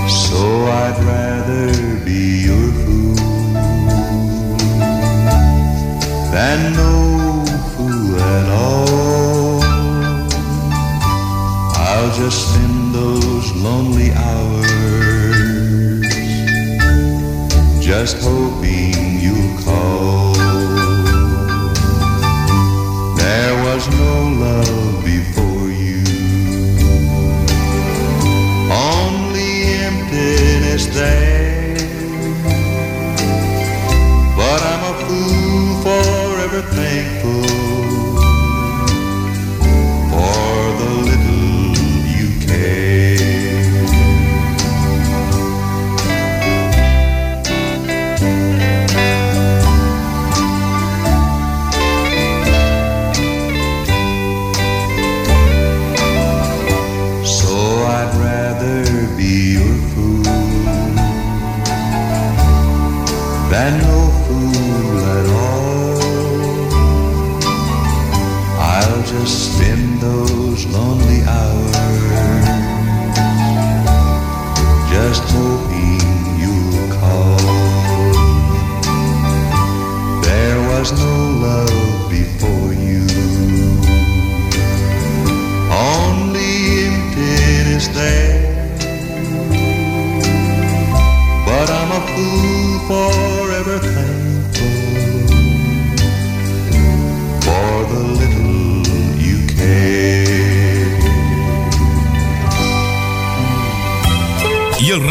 So 0.10 0.41
I'd 0.65 0.97
rather 1.06 1.69
be 2.04 2.23
your 2.49 2.71
fool 2.82 3.15
than 6.34 6.60
no 6.73 6.93
fool 7.75 8.15
at 8.19 8.47
all. 8.49 9.62
I'll 11.88 12.12
just 12.17 12.38
spend 12.49 12.95
those 12.95 13.47
lonely 13.54 14.12
hours 14.13 14.69
just 17.80 18.15
hoping 18.23 18.79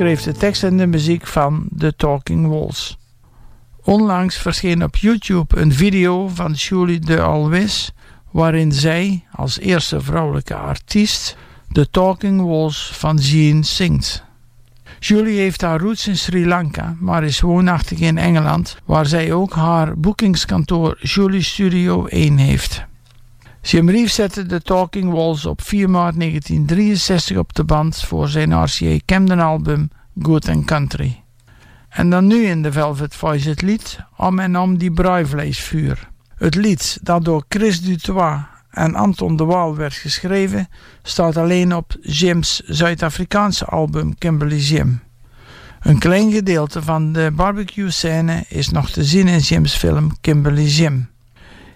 schreef 0.00 0.22
de 0.22 0.32
tekst 0.32 0.62
en 0.62 0.76
de 0.76 0.86
muziek 0.86 1.26
van 1.26 1.68
The 1.78 1.96
Talking 1.96 2.48
Walls. 2.48 2.98
Onlangs 3.82 4.36
verscheen 4.36 4.84
op 4.84 4.96
YouTube 4.96 5.60
een 5.60 5.72
video 5.72 6.28
van 6.28 6.52
Julie 6.52 6.98
de 6.98 7.20
Alwis, 7.20 7.92
waarin 8.30 8.72
zij 8.72 9.24
als 9.32 9.58
eerste 9.58 10.00
vrouwelijke 10.00 10.54
artiest 10.54 11.36
The 11.72 11.90
Talking 11.90 12.40
Walls 12.40 12.90
van 12.94 13.20
Gene 13.20 13.64
zingt. 13.64 14.24
Julie 14.98 15.38
heeft 15.38 15.60
haar 15.60 15.80
roots 15.80 16.08
in 16.08 16.16
Sri 16.16 16.46
Lanka, 16.46 16.96
maar 17.00 17.24
is 17.24 17.40
woonachtig 17.40 17.98
in 17.98 18.18
Engeland, 18.18 18.76
waar 18.84 19.06
zij 19.06 19.32
ook 19.32 19.52
haar 19.52 19.98
boekingskantoor 19.98 20.98
Julie 21.00 21.42
Studio 21.42 22.06
1 22.06 22.36
heeft. 22.36 22.88
Jim 23.62 23.90
Reeves 23.90 24.14
zette 24.14 24.46
de 24.46 24.60
Talking 24.60 25.12
Walls 25.12 25.46
op 25.46 25.62
4 25.62 25.90
maart 25.90 26.18
1963 26.18 27.36
op 27.36 27.54
de 27.54 27.64
band 27.64 28.02
voor 28.02 28.28
zijn 28.28 28.62
RCA 28.62 28.96
Camden 29.06 29.40
album 29.40 29.90
Good 30.22 30.48
and 30.48 30.64
Country. 30.64 31.22
En 31.88 32.10
dan 32.10 32.26
nu 32.26 32.44
in 32.44 32.62
de 32.62 32.72
Velvet 32.72 33.14
Voice 33.14 33.48
het 33.48 33.62
lied 33.62 33.98
Om 34.16 34.38
en 34.38 34.58
Om 34.58 34.78
die 34.78 34.92
Braaivleesvuur. 34.92 36.08
Het 36.34 36.54
lied 36.54 36.98
dat 37.02 37.24
door 37.24 37.44
Chris 37.48 37.80
Dutois 37.80 38.40
en 38.70 38.94
Anton 38.94 39.36
de 39.36 39.44
Waal 39.44 39.76
werd 39.76 39.94
geschreven, 39.94 40.68
staat 41.02 41.36
alleen 41.36 41.74
op 41.74 41.96
Jim's 42.00 42.62
Zuid-Afrikaanse 42.66 43.64
album 43.64 44.18
Kimberly 44.18 44.58
Jim. 44.58 45.00
Een 45.80 45.98
klein 45.98 46.32
gedeelte 46.32 46.82
van 46.82 47.12
de 47.12 47.30
barbecue 47.34 47.90
scène 47.90 48.44
is 48.48 48.70
nog 48.70 48.90
te 48.90 49.04
zien 49.04 49.28
in 49.28 49.38
Jim's 49.38 49.74
film 49.74 50.16
Kimberly 50.20 50.66
Jim. 50.66 51.09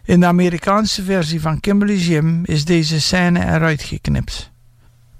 In 0.06 0.20
de 0.20 0.26
Amerikaanse 0.26 1.02
versie 1.02 1.40
van 1.40 1.60
Kimberly 1.60 1.96
Jim 1.96 2.40
is 2.44 2.64
deze 2.64 3.00
scène 3.00 3.40
eruit 3.40 3.82
geknipt. 3.82 4.50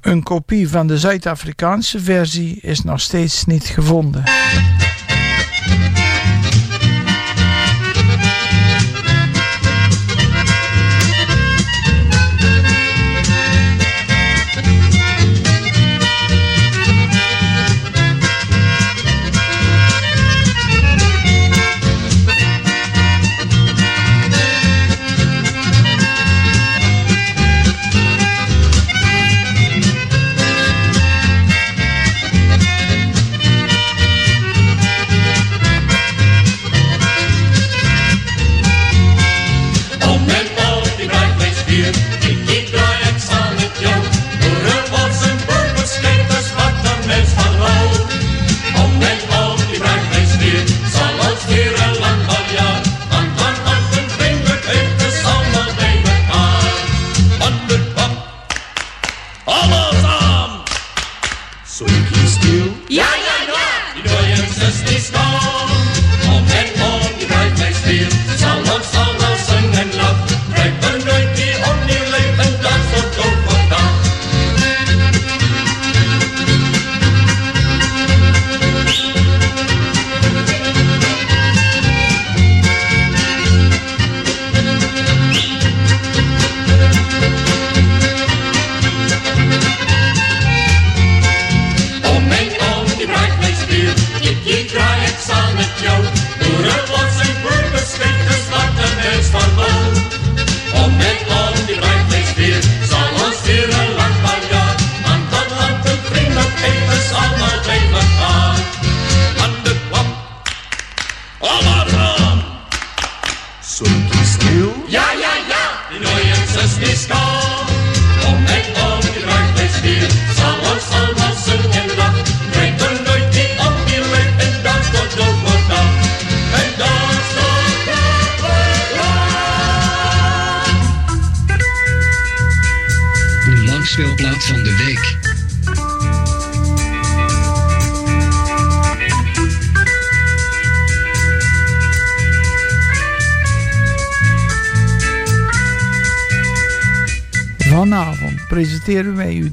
Een 0.01 0.23
kopie 0.23 0.69
van 0.69 0.87
de 0.87 0.99
Zuid-Afrikaanse 0.99 2.01
versie 2.01 2.61
is 2.61 2.83
nog 2.83 3.01
steeds 3.01 3.45
niet 3.45 3.65
gevonden. 3.65 4.23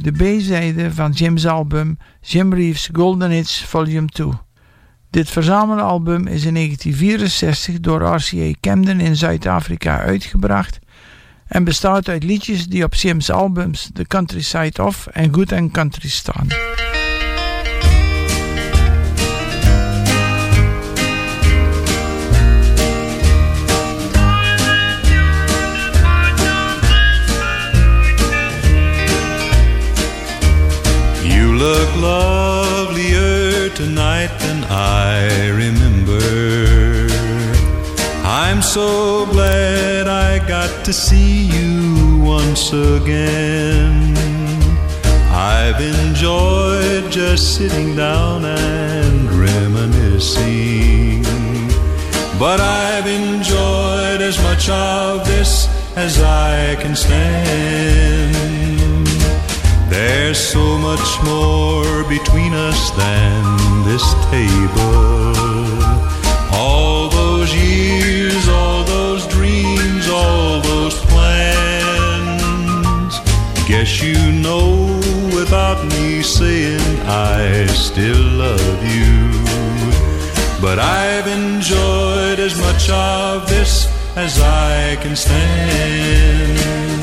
De 0.02 0.12
B-zijde 0.12 0.94
van 0.94 1.12
Jim's 1.12 1.46
album 1.46 1.98
Jim 2.22 2.54
Reeves 2.54 2.90
Golden 2.94 3.30
Hits 3.30 3.64
Volume 3.64 4.08
2. 4.08 4.32
Dit 5.10 5.30
verzamelalbum 5.30 6.28
is 6.28 6.46
in 6.46 6.54
1964 6.54 7.80
door 7.80 8.02
RCA 8.02 8.52
Camden 8.60 9.00
in 9.00 9.16
Zuid-Afrika 9.16 10.00
uitgebracht 10.00 10.80
en 11.48 11.64
bestaat 11.64 12.10
uit 12.10 12.24
liedjes 12.24 12.68
die 12.68 12.84
op 12.84 12.94
Jim's 12.94 13.30
albums 13.30 13.90
The 13.94 14.06
Countryside 14.08 14.84
Off 14.84 15.08
en 15.08 15.34
Good 15.34 15.52
and 15.52 15.72
Country 15.72 16.10
staan. 16.10 16.48
Look 31.62 31.96
lovelier 31.98 33.70
tonight 33.76 34.32
than 34.40 34.64
I 34.64 35.50
remember. 35.50 36.18
I'm 38.26 38.64
so 38.64 39.28
glad 39.28 40.08
I 40.08 40.40
got 40.48 40.84
to 40.86 40.92
see 40.92 41.46
you 41.56 42.18
once 42.24 42.74
again. 42.74 43.94
I've 45.30 45.80
enjoyed 45.80 47.12
just 47.12 47.58
sitting 47.58 47.96
down 47.96 48.44
and 48.44 49.32
reminiscing. 49.32 51.22
But 52.40 52.60
I've 52.60 53.06
enjoyed 53.06 54.22
as 54.30 54.42
much 54.42 54.68
of 54.68 55.28
this 55.28 55.68
as 55.96 56.20
I 56.24 56.76
can 56.82 56.96
stand. 56.96 58.81
There's 59.92 60.40
so 60.40 60.78
much 60.78 61.22
more 61.26 62.06
between 62.06 62.54
us 62.54 62.92
than 62.92 63.44
this 63.84 64.06
table. 64.32 65.36
All 66.54 67.10
those 67.10 67.54
years, 67.54 68.48
all 68.48 68.86
those 68.86 69.28
dreams, 69.28 70.08
all 70.08 70.62
those 70.62 70.98
plans. 71.12 73.20
Guess 73.68 74.02
you 74.02 74.32
know 74.32 74.98
without 75.36 75.84
me 75.88 76.22
saying 76.22 77.02
I 77.02 77.66
still 77.66 78.24
love 78.46 78.80
you. 78.96 79.30
But 80.62 80.80
I've 80.80 81.28
enjoyed 81.28 82.40
as 82.40 82.58
much 82.58 82.90
of 82.90 83.46
this 83.50 83.90
as 84.16 84.40
I 84.40 84.96
can 85.02 85.18
stand. 85.18 87.01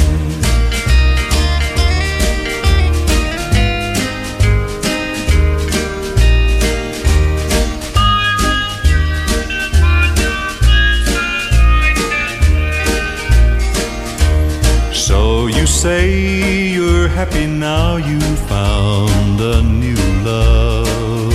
Say 15.79 16.67
you're 16.75 17.07
happy 17.07 17.47
now 17.47 17.95
you 17.95 18.19
found 18.51 19.41
a 19.41 19.63
new 19.63 20.03
love. 20.25 21.33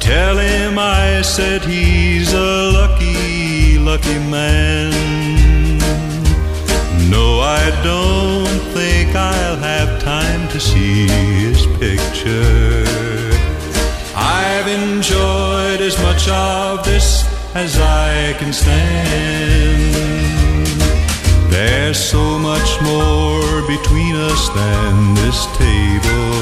Tell 0.00 0.36
him 0.36 0.78
I 0.78 1.22
said 1.22 1.62
he's 1.62 2.34
a 2.34 2.72
lucky, 2.78 3.78
lucky 3.78 4.18
man. 4.28 4.92
No, 7.08 7.40
I 7.40 7.64
don't 7.82 8.60
think 8.76 9.16
I'll 9.16 9.56
have 9.56 10.02
time 10.02 10.46
to 10.48 10.60
see 10.60 11.08
his 11.08 11.66
picture. 11.78 12.84
I've 14.14 14.68
enjoyed 14.68 15.80
as 15.80 15.96
much 16.02 16.28
of 16.28 16.84
this 16.84 17.24
as 17.54 17.80
I 17.80 18.34
can 18.38 18.52
stand. 18.52 20.43
There's 21.54 22.00
so 22.10 22.36
much 22.36 22.70
more 22.82 23.62
between 23.68 24.16
us 24.16 24.48
than 24.48 25.14
this 25.14 25.46
table. 25.64 26.34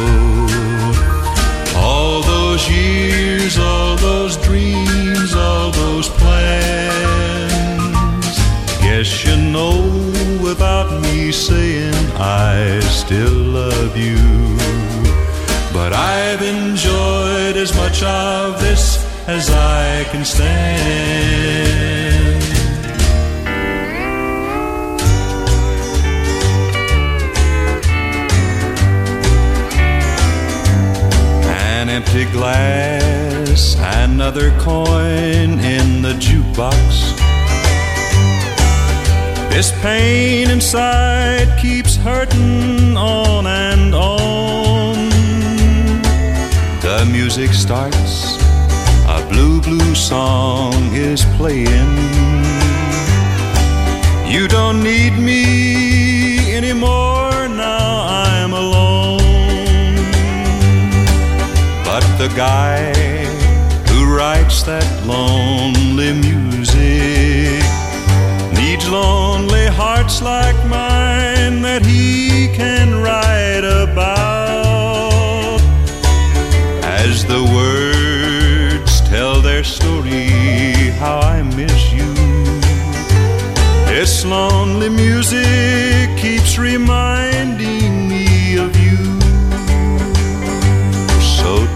All 1.76 2.22
those 2.22 2.66
years, 2.70 3.58
all 3.58 3.96
those 3.96 4.38
dreams, 4.38 5.34
all 5.34 5.70
those 5.70 6.08
plans. 6.08 7.54
Guess 8.80 9.26
you 9.26 9.36
know 9.36 9.76
without 10.42 10.90
me 11.02 11.30
saying 11.30 11.94
I 12.16 12.80
still 12.80 13.38
love 13.60 13.94
you. 13.94 14.16
But 15.74 15.92
I've 15.92 16.40
enjoyed 16.40 17.56
as 17.64 17.76
much 17.76 18.02
of 18.02 18.58
this 18.62 19.04
as 19.28 19.50
I 19.50 20.04
can 20.10 20.24
stand. 20.24 22.01
Empty 32.02 32.24
glass, 32.32 33.76
another 33.78 34.50
coin 34.58 35.60
in 35.60 36.02
the 36.02 36.14
jukebox. 36.18 37.14
This 39.50 39.70
pain 39.82 40.50
inside 40.50 41.56
keeps 41.60 41.96
hurting 41.96 42.96
on 42.96 43.46
and 43.46 43.94
on. 43.94 45.10
The 46.80 47.08
music 47.10 47.52
starts, 47.52 48.36
a 49.06 49.24
blue, 49.30 49.60
blue 49.60 49.94
song 49.94 50.74
is 50.94 51.24
playing. 51.36 51.92
You 54.26 54.48
don't 54.48 54.82
need 54.82 55.12
me 55.18 56.54
anymore 56.56 57.21
guy 62.36 62.92
who 63.88 64.16
writes 64.16 64.62
that 64.62 64.86
lonely 65.06 66.12
music 66.12 67.62
needs 68.54 68.88
lonely 68.88 69.66
hearts 69.66 70.22
like 70.22 70.56
mine 70.64 71.60
that 71.60 71.82
he 71.84 72.48
can 72.56 73.02
write 73.02 73.64
about. 73.64 75.60
As 76.82 77.24
the 77.26 77.42
words 77.58 79.00
tell 79.10 79.40
their 79.42 79.64
story, 79.64 80.28
how 80.98 81.18
I 81.18 81.42
miss 81.42 81.92
you. 81.92 82.14
This 83.86 84.24
lonely 84.24 84.88
music 84.88 86.16
keeps 86.16 86.56
reminding 86.58 88.08
me 88.08 88.56
of 88.56 88.74
you. 88.76 89.11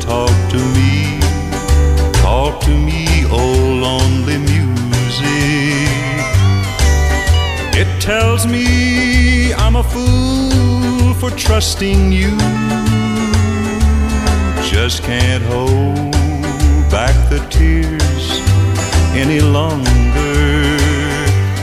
Talk 0.06 0.50
to 0.50 0.58
me, 0.78 1.18
talk 2.22 2.60
to 2.60 2.70
me, 2.70 3.24
oh 3.28 3.54
lonely 3.86 4.38
music. 4.38 5.26
It 7.74 8.00
tells 8.00 8.46
me 8.46 9.52
I'm 9.52 9.74
a 9.74 9.82
fool 9.82 11.12
for 11.14 11.30
trusting 11.36 12.12
you. 12.12 12.30
Just 14.62 15.02
can't 15.02 15.42
hold 15.42 16.12
back 16.88 17.16
the 17.28 17.44
tears 17.50 18.26
any 19.12 19.40
longer. 19.40 19.90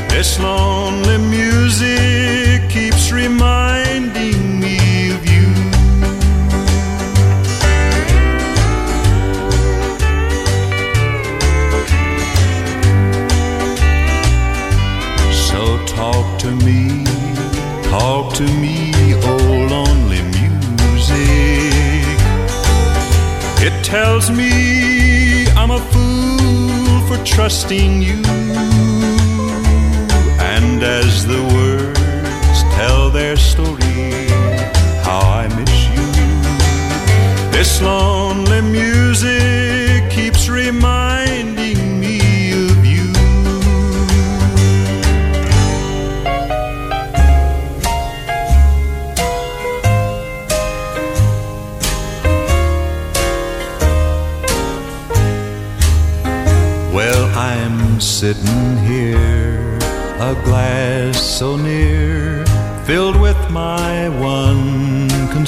This 0.10 0.38
lonely 0.38 1.18
music 1.18 2.70
keeps 2.70 3.10
reminding 3.10 3.83
trusting 27.26 28.02
you. 28.02 28.22
And 30.56 30.84
as 30.84 31.26
the 31.26 31.42
words 31.54 32.64
tell 32.76 33.10
their 33.10 33.36
story, 33.36 34.28
how 35.04 35.22
I 35.42 35.48
miss 35.48 35.88
you. 35.94 36.06
This 37.52 37.82
lonely 37.82 38.62
music 38.62 40.10
keeps 40.12 40.50
reminding. 40.50 41.03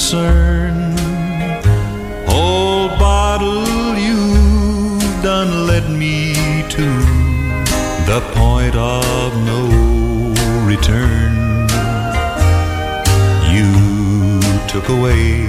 Concern. 0.08 0.94
Old 2.28 2.90
bottle, 2.96 3.66
you've 3.96 5.02
done 5.20 5.66
led 5.66 5.90
me 5.90 6.32
to 6.68 6.86
the 8.06 8.20
point 8.36 8.76
of 8.76 9.34
no 9.50 9.62
return. 10.64 11.34
You 13.50 14.40
took 14.68 14.88
away 14.90 15.48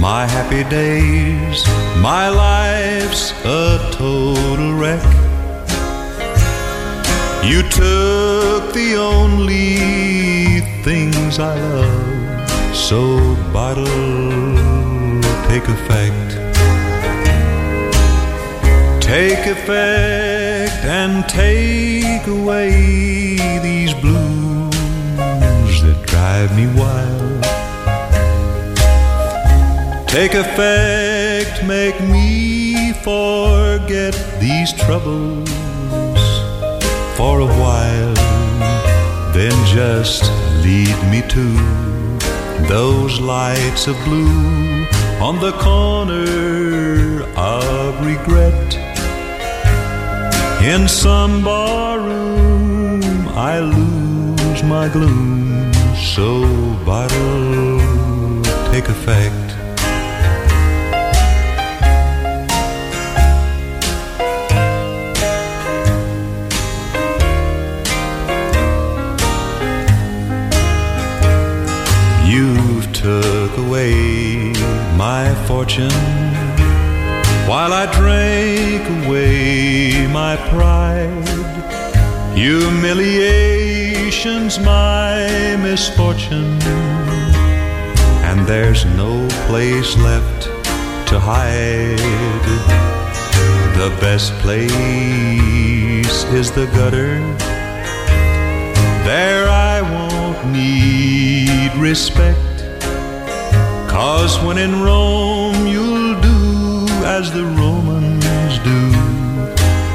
my 0.00 0.26
happy 0.26 0.64
days, 0.68 1.64
my 2.02 2.28
life's 2.28 3.30
a 3.44 3.78
total 3.92 4.74
wreck. 4.74 5.04
You 7.44 7.62
took 7.70 8.72
the 8.72 8.96
only 8.96 10.60
things 10.82 11.38
I 11.38 11.54
love, 11.54 12.01
so 12.92 13.34
bottle, 13.54 13.86
take 15.48 15.66
effect. 15.76 16.30
Take 19.00 19.46
effect 19.56 20.84
and 21.00 21.26
take 21.26 22.26
away 22.26 22.70
these 23.68 23.94
blues 23.94 25.74
that 25.84 25.98
drive 26.04 26.50
me 26.54 26.66
wild. 26.80 27.42
Take 30.06 30.34
effect, 30.34 31.64
make 31.64 31.98
me 32.16 32.92
forget 33.08 34.14
these 34.38 34.70
troubles 34.74 35.48
for 37.16 37.40
a 37.40 37.50
while. 37.62 38.14
Then 39.32 39.56
just 39.64 40.24
lead 40.62 40.98
me 41.10 41.22
to 41.36 42.11
those 42.68 43.20
lights 43.20 43.86
of 43.86 43.96
blue 44.04 44.86
on 45.20 45.38
the 45.40 45.52
corner 45.52 47.22
of 47.36 48.06
regret. 48.06 48.74
In 50.62 50.88
some 50.88 51.44
barroom, 51.44 53.02
I 53.28 53.60
lose 53.60 54.62
my 54.62 54.88
gloom. 54.88 55.72
So, 56.14 56.42
bottle, 56.84 57.78
take 58.72 58.88
effect. 58.88 59.51
My 75.12 75.28
fortune 75.48 76.02
while 77.50 77.72
I 77.82 77.84
drank 78.00 78.82
away 78.98 80.06
my 80.22 80.34
pride. 80.52 81.28
Humiliation's 82.44 84.54
my 84.58 85.16
misfortune, 85.66 86.54
and 88.28 88.38
there's 88.52 88.82
no 89.02 89.12
place 89.48 89.90
left 90.08 90.40
to 91.10 91.16
hide. 91.30 92.48
The 93.82 93.90
best 94.06 94.28
place 94.44 96.18
is 96.40 96.46
the 96.58 96.66
gutter. 96.76 97.12
There 99.10 99.46
I 99.74 99.76
won't 99.94 100.40
need 100.58 101.70
respect. 101.88 102.51
Cause 103.92 104.42
when 104.42 104.56
in 104.56 104.80
Rome, 104.80 105.66
you'll 105.66 106.18
do 106.22 106.88
as 107.04 107.30
the 107.30 107.44
Romans 107.44 108.58
do. 108.60 108.80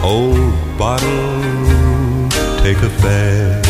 Old 0.03 0.53
bottle, 0.78 2.30
take 2.61 2.78
effect. 2.78 3.65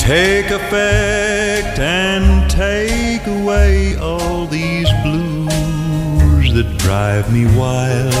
Take 0.00 0.50
effect 0.50 1.78
and 1.78 2.50
take 2.50 3.24
away 3.28 3.96
all 3.98 4.46
these 4.46 4.90
blues 5.04 6.52
that 6.54 6.68
drive 6.78 7.32
me 7.32 7.46
wild. 7.56 8.12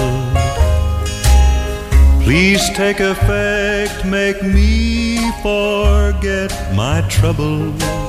Please 2.22 2.70
take 2.70 3.00
effect, 3.00 4.06
make 4.06 4.40
me 4.44 5.18
forget 5.42 6.52
my 6.76 7.04
troubles 7.08 8.05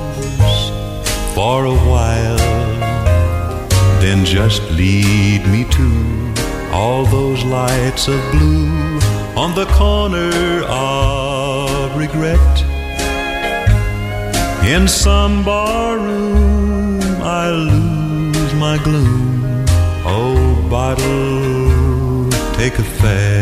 for 1.37 1.65
a 1.65 1.77
while. 1.91 2.37
Then 4.01 4.25
just 4.25 4.59
lead 4.71 5.41
me 5.53 5.61
to 5.77 5.87
all 6.73 7.05
those 7.05 7.43
lights 7.43 8.07
of 8.07 8.19
blue 8.31 8.97
on 9.43 9.53
the 9.53 9.67
corner 9.81 10.31
of 10.65 11.95
regret. 11.95 12.55
In 14.65 14.87
some 14.87 15.45
barroom, 15.45 17.01
I 17.21 17.51
lose 17.51 18.53
my 18.55 18.75
gloom. 18.83 19.65
Oh, 20.15 20.39
bottle, 20.71 22.31
take 22.57 22.79
effect. 22.79 23.36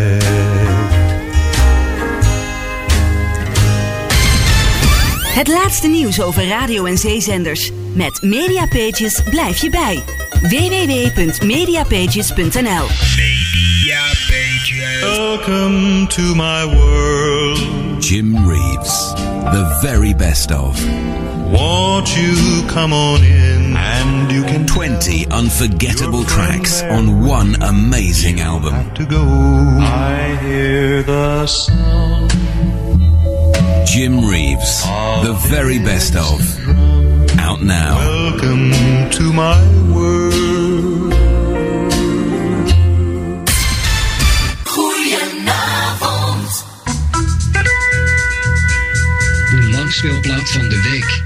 Het 5.45 5.53
laatste 5.53 5.87
nieuws 5.87 6.21
over 6.21 6.47
radio- 6.47 6.85
en 6.85 6.97
zeezenders. 6.97 7.71
Met 7.93 8.21
Mediapages 8.21 9.21
blijf 9.29 9.61
je 9.61 9.69
bij. 9.69 10.03
www.mediapages.nl 10.41 12.87
Welcome 15.01 16.07
to 16.07 16.21
my 16.35 16.65
world. 16.75 17.59
Jim 17.99 18.49
Reeves, 18.49 19.13
the 19.51 19.77
very 19.81 20.15
best 20.15 20.51
of. 20.51 20.85
Won't 21.51 22.09
you 22.09 22.65
come 22.65 22.95
on 22.95 23.23
in 23.23 23.75
and 23.75 24.31
you 24.31 24.43
can 24.43 24.65
20 24.65 25.27
unforgettable 25.29 26.23
tracks 26.23 26.81
on 26.81 27.29
one 27.29 27.55
amazing 27.65 28.41
album. 28.41 28.91
to 28.93 29.05
go. 29.05 29.21
I 29.79 30.37
hear 30.41 31.03
the 31.03 31.45
song. 31.45 32.04
Jim 33.95 34.27
Reeves, 34.27 34.83
the 35.23 35.31
very 35.47 35.79
best 35.79 36.17
of. 36.17 36.41
Out 37.39 37.61
now. 37.61 37.95
Welcome 37.95 38.73
to 39.11 39.31
my 39.31 39.55
world. 39.89 41.13
Goedenavond. 44.65 46.65
De 49.49 49.69
langspeelplaat 49.71 50.49
van 50.49 50.69
de 50.69 50.81
week. 50.91 51.24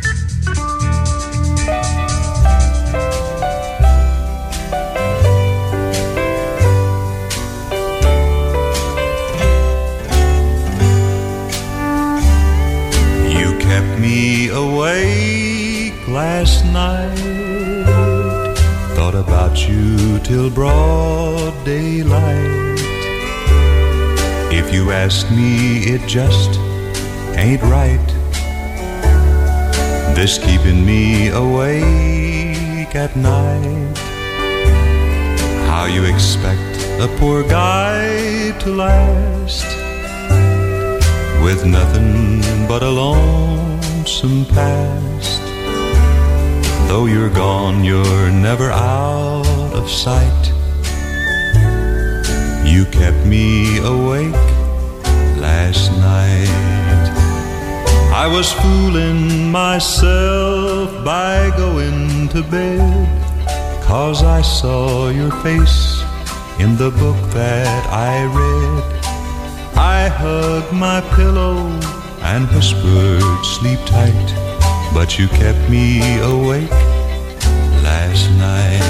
Till 20.29 20.51
broad 20.51 21.55
daylight. 21.65 22.79
If 24.51 24.71
you 24.71 24.91
ask 24.91 25.27
me, 25.31 25.79
it 25.93 26.07
just 26.07 26.51
ain't 27.35 27.63
right. 27.63 28.07
This 30.15 30.37
keeping 30.37 30.85
me 30.85 31.29
awake 31.29 32.93
at 32.95 33.15
night. 33.15 33.97
How 35.67 35.85
you 35.85 36.03
expect 36.03 36.77
a 37.01 37.07
poor 37.17 37.41
guy 37.41 38.51
to 38.59 38.69
last 38.69 39.65
with 41.43 41.65
nothing 41.65 42.41
but 42.67 42.83
a 42.83 42.91
lonesome 43.03 44.45
past? 44.45 45.41
Though 46.87 47.07
you're 47.07 47.33
gone, 47.33 47.83
you're 47.83 48.29
never 48.29 48.69
out 48.69 49.48
of 49.79 49.89
sight. 49.89 50.45
You 52.65 52.83
kept 52.99 53.21
me 53.25 53.77
awake 53.95 54.45
last 55.45 55.91
night. 56.11 57.05
I 58.23 58.27
was 58.27 58.51
fooling 58.61 59.49
myself 59.49 60.87
by 61.05 61.35
going 61.55 62.27
to 62.33 62.41
bed. 62.43 63.07
Cause 63.91 64.21
I 64.21 64.41
saw 64.41 65.09
your 65.19 65.31
face 65.45 66.03
in 66.63 66.75
the 66.83 66.91
book 67.01 67.19
that 67.41 67.81
I 68.11 68.15
read. 68.39 68.83
I 69.97 70.01
hugged 70.21 70.73
my 70.73 70.99
pillow 71.15 71.55
and 72.31 72.43
whispered, 72.53 73.23
Sleep 73.55 73.79
tight. 73.85 74.29
But 74.93 75.17
you 75.17 75.27
kept 75.41 75.63
me 75.69 76.19
awake 76.19 76.77
last 77.89 78.29
night. 78.47 78.88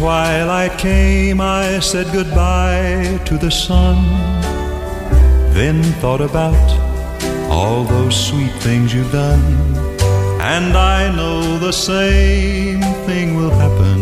Twilight 0.00 0.78
came, 0.78 1.42
I 1.42 1.78
said 1.80 2.06
goodbye 2.10 3.20
to 3.26 3.36
the 3.36 3.50
sun. 3.50 3.98
Then 5.52 5.82
thought 6.00 6.22
about 6.22 6.68
all 7.50 7.84
those 7.84 8.16
sweet 8.28 8.54
things 8.64 8.94
you've 8.94 9.12
done. 9.12 9.44
And 10.40 10.74
I 10.74 11.14
know 11.14 11.58
the 11.58 11.72
same 11.72 12.80
thing 13.04 13.36
will 13.36 13.50
happen 13.50 14.00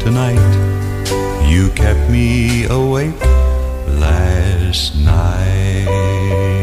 tonight. 0.00 0.48
You 1.48 1.70
kept 1.70 2.10
me 2.10 2.64
awake 2.64 3.20
last 4.02 4.96
night. 4.96 6.55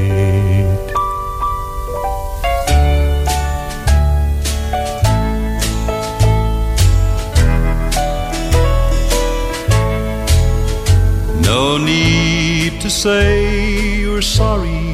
No 11.73 11.79
need 11.79 12.79
to 12.81 12.89
say 12.91 13.97
you're 13.97 14.21
sorry. 14.21 14.93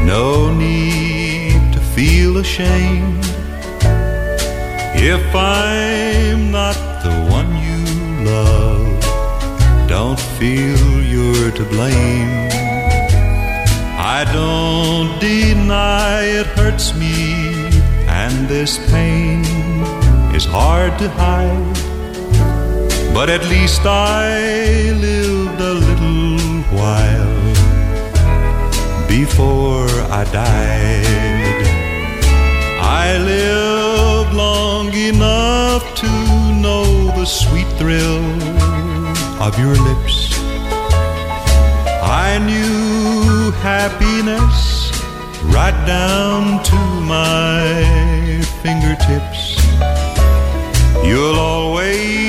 No 0.00 0.50
need 0.50 1.74
to 1.74 1.80
feel 1.94 2.38
ashamed. 2.38 3.22
If 5.12 5.34
I'm 5.34 6.50
not 6.50 6.78
the 7.04 7.14
one 7.38 7.50
you 7.68 7.84
love, 8.24 9.86
don't 9.86 10.18
feel 10.38 11.02
you're 11.12 11.50
to 11.50 11.64
blame. 11.64 12.48
I 14.16 14.24
don't 14.32 15.20
deny 15.20 16.22
it 16.22 16.46
hurts 16.46 16.94
me, 16.94 17.68
and 18.08 18.48
this 18.48 18.78
pain 18.90 19.44
is 20.34 20.46
hard 20.46 20.98
to 20.98 21.10
hide. 21.10 21.75
But 23.18 23.30
at 23.30 23.48
least 23.48 23.80
I 23.86 24.90
lived 24.92 25.58
a 25.58 25.72
little 25.72 26.60
while 26.78 27.44
before 29.08 29.88
I 30.20 30.22
died. 30.44 31.62
I 32.78 33.16
lived 33.16 34.34
long 34.34 34.92
enough 34.92 35.82
to 36.02 36.10
know 36.64 36.84
the 37.16 37.24
sweet 37.24 37.68
thrill 37.78 38.26
of 39.40 39.58
your 39.58 39.76
lips. 39.88 40.16
I 42.02 42.38
knew 42.48 43.50
happiness 43.72 44.92
right 45.56 45.78
down 45.86 46.62
to 46.64 46.80
my 47.14 47.64
fingertips. 48.62 49.56
You'll 51.02 51.40
always 51.40 52.25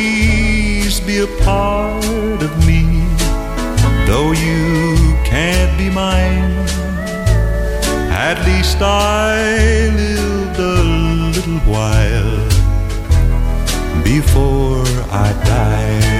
part 1.43 2.41
of 2.41 2.53
me, 2.65 2.81
though 4.07 4.31
you 4.31 5.15
can't 5.23 5.77
be 5.77 5.89
mine. 5.89 6.55
At 8.29 8.37
least 8.45 8.77
I 8.81 9.89
lived 10.03 10.59
a 10.59 10.83
little 11.35 11.59
while 11.73 12.47
before 14.03 14.85
I 15.11 15.27
died. 15.45 16.17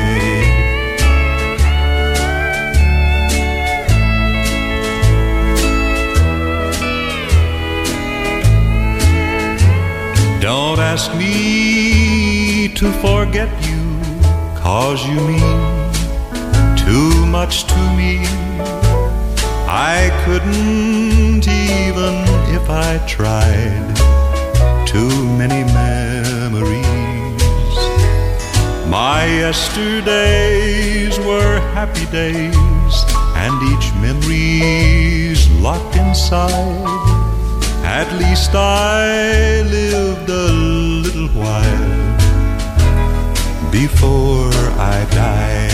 Don't 10.40 10.80
ask 10.80 11.14
me 11.16 12.70
to 12.76 12.92
forget 13.06 13.50
you, 13.68 13.87
cause 14.68 15.08
you 15.08 15.20
mean 15.32 15.60
too 16.76 17.26
much 17.38 17.56
to 17.72 17.82
me. 18.00 18.14
I 19.94 20.00
couldn't 20.24 21.46
even 21.48 22.16
if 22.58 22.66
I 22.70 22.92
tried. 23.16 23.96
Too 24.86 25.16
many 25.42 25.62
memories. 25.84 27.78
My 28.98 29.22
yesterdays 29.44 31.16
were 31.30 31.56
happy 31.78 32.08
days, 32.22 32.96
and 33.44 33.56
each 33.72 33.88
memory's 34.06 35.50
locked 35.66 35.96
inside. 35.96 37.06
At 38.00 38.10
least 38.22 38.52
I 38.54 39.62
lived 39.78 40.30
a 40.30 40.48
little 41.06 41.30
while 41.42 42.07
before 43.72 44.54
I 44.80 45.06
die. 45.12 45.68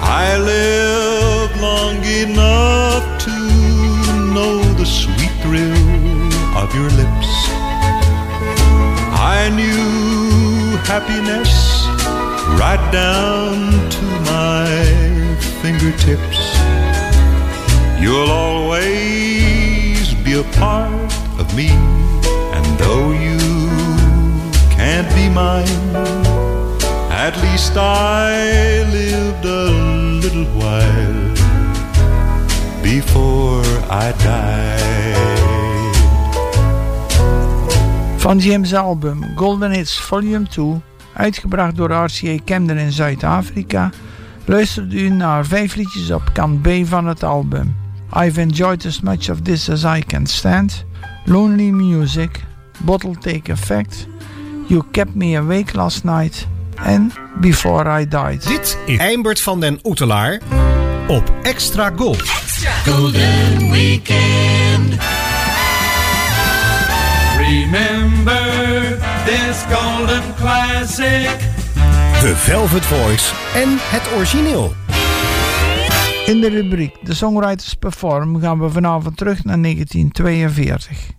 I 0.00 0.36
lived 0.38 1.60
long 1.60 2.02
enough 2.04 3.04
to 3.26 3.36
know 4.34 4.62
the 4.74 4.86
sweet 4.86 5.34
thrill 5.42 6.56
of 6.56 6.74
your 6.74 6.90
lips. 7.00 7.30
I 9.34 9.50
knew 9.54 10.76
happiness 10.92 11.52
right 12.58 12.84
down 12.92 13.90
to 13.90 14.04
my 14.32 14.68
fingertips. 15.62 16.40
You'll 18.00 18.30
always 18.30 20.14
be 20.24 20.34
a 20.34 20.44
part 20.54 21.12
of 21.38 21.54
me, 21.54 21.68
be 25.02 25.28
mine, 25.28 25.66
at 27.10 27.36
least 27.42 27.76
I 27.76 28.84
lived 28.90 29.44
a 29.44 29.70
little 30.22 30.44
while 30.58 31.34
before 32.82 33.64
I 33.90 34.12
died. 34.24 34.98
Van 38.16 38.38
Jim's 38.38 38.72
album 38.72 39.24
Golden 39.36 39.70
Hits 39.70 40.00
Volume 40.00 40.46
2, 40.46 40.80
uitgebracht 41.12 41.76
door 41.76 41.90
RCA 41.90 42.36
Camden 42.44 42.76
in 42.76 42.92
Zuid-Afrika, 42.92 43.90
luisterde 44.44 45.02
u 45.02 45.08
naar 45.08 45.46
vijf 45.46 45.74
liedjes 45.74 46.10
op 46.10 46.30
kant 46.32 46.62
B 46.62 46.68
van 46.84 47.06
het 47.06 47.22
album. 47.22 47.76
I've 48.16 48.40
enjoyed 48.40 48.86
as 48.86 49.00
much 49.00 49.30
of 49.30 49.40
this 49.40 49.70
as 49.70 49.84
I 49.84 50.02
can 50.06 50.26
stand, 50.26 50.84
Lonely 51.24 51.70
Music, 51.70 52.40
Bottle 52.78 53.16
Take 53.20 53.52
Effect, 53.52 54.06
You 54.68 54.82
Kept 54.90 55.14
Me 55.14 55.36
Awake 55.36 55.76
Last 55.76 56.04
Night 56.04 56.46
en 56.84 57.12
Before 57.40 58.00
I 58.00 58.08
Died. 58.08 58.46
Dit 58.46 58.78
is 58.86 58.98
Eimbert 58.98 59.40
van 59.40 59.60
den 59.60 59.78
Oetelaar 59.84 60.40
op 61.06 61.32
Extra 61.42 61.92
Gold. 61.96 62.22
Golden 62.84 63.70
Weekend. 63.70 64.96
Remember 67.38 68.98
this 69.24 69.64
golden 69.70 70.22
classic. 70.36 71.38
The 72.20 72.32
Velvet 72.36 72.86
Voice 72.86 73.32
en 73.54 73.68
het 73.78 74.02
origineel. 74.16 74.72
In 76.26 76.40
de 76.40 76.48
rubriek 76.48 76.94
The 77.04 77.14
Songwriters 77.14 77.74
Perform 77.74 78.40
gaan 78.40 78.58
we 78.58 78.70
vanavond 78.70 79.16
terug 79.16 79.44
naar 79.44 79.60
1942. 79.62 81.17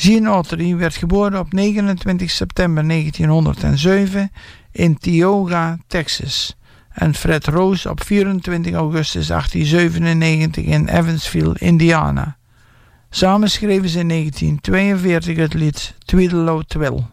Gene 0.00 0.28
Autry 0.28 0.76
werd 0.76 0.96
geboren 0.96 1.38
op 1.38 1.52
29 1.52 2.30
september 2.30 2.88
1907 2.88 4.30
in 4.72 4.98
Tioga, 4.98 5.78
Texas. 5.86 6.56
En 6.92 7.14
Fred 7.14 7.46
Rose 7.46 7.90
op 7.90 8.04
24 8.04 8.74
augustus 8.74 9.26
1897 9.26 10.64
in 10.64 10.88
Evansville, 10.88 11.56
Indiana. 11.58 12.36
Samen 13.10 13.50
schreven 13.50 13.88
ze 13.88 13.98
in 13.98 14.08
1942 14.08 15.36
het 15.36 15.54
lied 15.54 15.94
Tweedalo 15.98 16.62
Twill. 16.62 17.04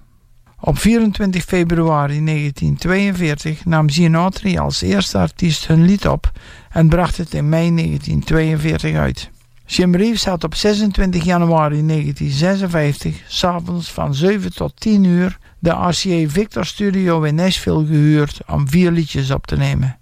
Op 0.60 0.78
24 0.78 1.44
februari 1.44 2.24
1942 2.24 3.66
nam 3.66 3.90
Gene 3.90 4.18
Autry 4.18 4.58
als 4.58 4.82
eerste 4.82 5.18
artiest 5.18 5.68
hun 5.68 5.86
lied 5.86 6.08
op 6.08 6.32
en 6.70 6.90
bracht 6.90 7.18
het 7.18 7.34
in 7.34 7.50
mei 7.50 7.76
1942 7.76 8.96
uit. 8.96 9.34
Jim 9.68 9.96
Reeves 9.96 10.26
had 10.26 10.44
op 10.44 10.56
26 10.56 11.24
januari 11.24 11.86
1956 11.86 13.24
s'avonds 13.28 13.92
van 13.92 14.16
7 14.16 14.54
tot 14.54 14.74
10 14.76 15.04
uur 15.04 15.38
de 15.60 15.70
RCA 15.70 16.30
Victor 16.30 16.66
Studio 16.66 17.22
in 17.22 17.36
Nashville 17.36 17.86
gehuurd 17.86 18.40
om 18.48 18.70
vier 18.70 18.92
liedjes 18.92 19.32
op 19.32 19.48
te 19.48 19.58
nemen. 19.58 19.98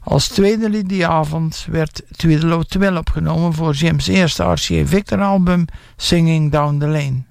Als 0.00 0.28
tweede 0.28 0.70
lied 0.70 0.88
die 0.88 1.06
avond 1.06 1.66
werd 1.70 2.02
Tweedelo 2.10 2.62
Twill 2.62 2.96
opgenomen 2.96 3.52
voor 3.52 3.72
Jim's 3.72 4.06
eerste 4.06 4.42
RCA 4.42 4.86
Victor 4.86 5.20
album 5.20 5.64
Singing 5.96 6.52
Down 6.52 6.78
the 6.78 6.86
Lane. 6.86 7.22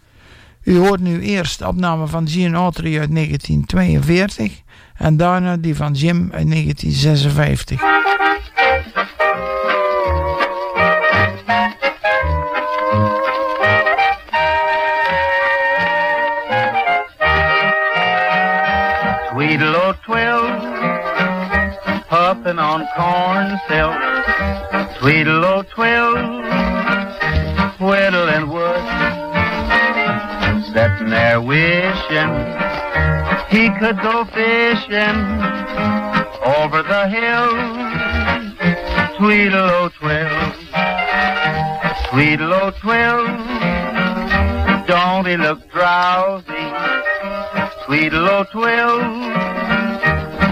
U 0.64 0.78
hoort 0.78 1.00
nu 1.00 1.22
eerst 1.22 1.60
de 1.60 1.68
opname 1.68 2.08
van 2.08 2.28
Gene 2.28 2.58
Autry 2.58 3.00
uit 3.00 3.16
1942 3.16 4.62
en 4.96 5.18
daarna 5.18 5.58
die 5.58 5.76
van 5.76 5.94
Jim 5.94 6.30
uit 6.32 6.50
1956. 6.52 7.82
On 22.76 22.86
corn 22.94 23.60
silk. 23.70 23.96
Tweedle 24.98 25.64
twill, 25.70 26.16
whittling 27.80 28.50
wood, 28.50 28.86
sitting 30.74 31.10
there 31.10 31.40
wishing 31.40 32.32
he 33.50 33.70
could 33.80 33.98
go 34.02 34.26
fishing 34.26 35.18
over 36.60 36.84
the 36.84 37.08
hill. 37.08 37.54
Tweedle 39.20 39.90
twill, 39.92 40.52
Tweedle 42.10 42.72
twill, 42.82 43.26
don't 44.86 45.26
he 45.26 45.38
look 45.38 45.72
drowsy? 45.72 46.66
Tweedle 47.86 48.46
twill, 48.52 49.00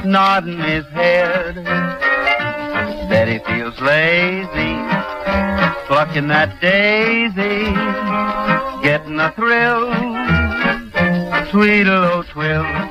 nodding 0.06 0.60
his 0.60 0.86
head. 0.88 1.93
Lazy, 3.84 4.76
plucking 5.88 6.30
that 6.30 6.62
daisy, 6.62 7.66
getting 8.82 9.20
a 9.20 9.30
thrill. 9.34 9.92
Tweedle 11.52 12.24
twill. 12.30 12.83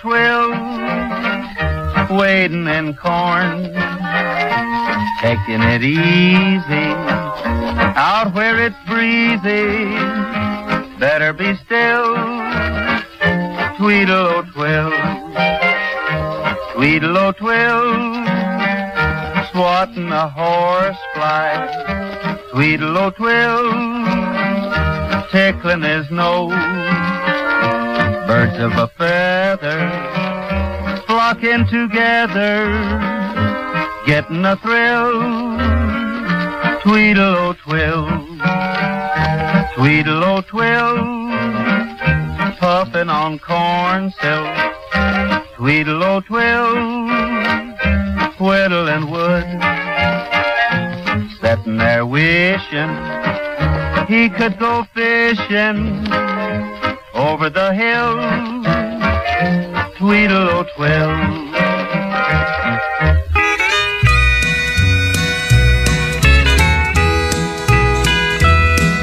Twill, 0.00 0.50
wading 2.16 2.66
in 2.66 2.96
corn, 2.96 3.64
taking 5.20 5.60
it 5.60 5.82
easy 5.82 6.94
out 7.96 8.32
where 8.32 8.58
it's 8.58 8.76
breezy. 8.86 9.84
Better 10.98 11.34
be 11.34 11.54
still, 11.66 12.14
Tweedle 13.76 14.50
twill, 14.54 14.90
Tweedle 16.72 17.34
twill, 17.34 18.24
swatting 19.52 20.10
a 20.12 20.28
horsefly. 20.30 21.66
Tweedle 22.52 22.96
o 22.96 23.10
twill, 23.10 23.72
tickling 25.30 25.82
his 25.82 26.10
nose. 26.10 27.09
Birds 28.30 28.58
of 28.60 28.72
a 28.74 28.86
feather 28.96 29.90
flocking 31.08 31.66
together, 31.66 32.70
getting 34.06 34.44
a 34.44 34.54
thrill. 34.58 35.58
Tweedle 36.80 37.34
o' 37.36 37.54
twill, 37.54 38.06
Tweedle 39.74 40.22
o' 40.22 40.42
twill, 40.42 40.96
puffing 42.60 43.08
on 43.08 43.40
corn 43.40 44.12
silk. 44.20 44.56
Tweedle 45.56 46.00
o' 46.00 46.20
twill, 46.20 46.76
whittling 48.38 49.10
wood. 49.10 49.44
Sitting 51.40 51.78
there 51.78 52.06
wishing 52.06 52.94
he 54.06 54.28
could 54.28 54.56
go 54.60 54.84
fishing 54.94 56.06
over 57.20 57.50
the 57.50 57.72
hill. 57.74 58.16
Tweedle 59.98 60.64
twill. 60.74 61.12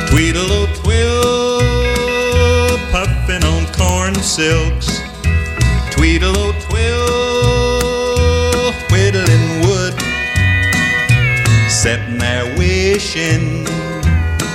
Tweedle 0.10 0.66
twill, 0.82 1.60
puffing 2.92 3.44
on 3.44 3.66
corn 3.74 4.16
silks. 4.16 4.88
Tweedle 5.92 6.54
twill, 6.66 7.94
whittling 8.90 9.62
wood. 9.62 9.96
Sitting 11.70 12.18
there 12.18 12.46
wishing 12.58 13.68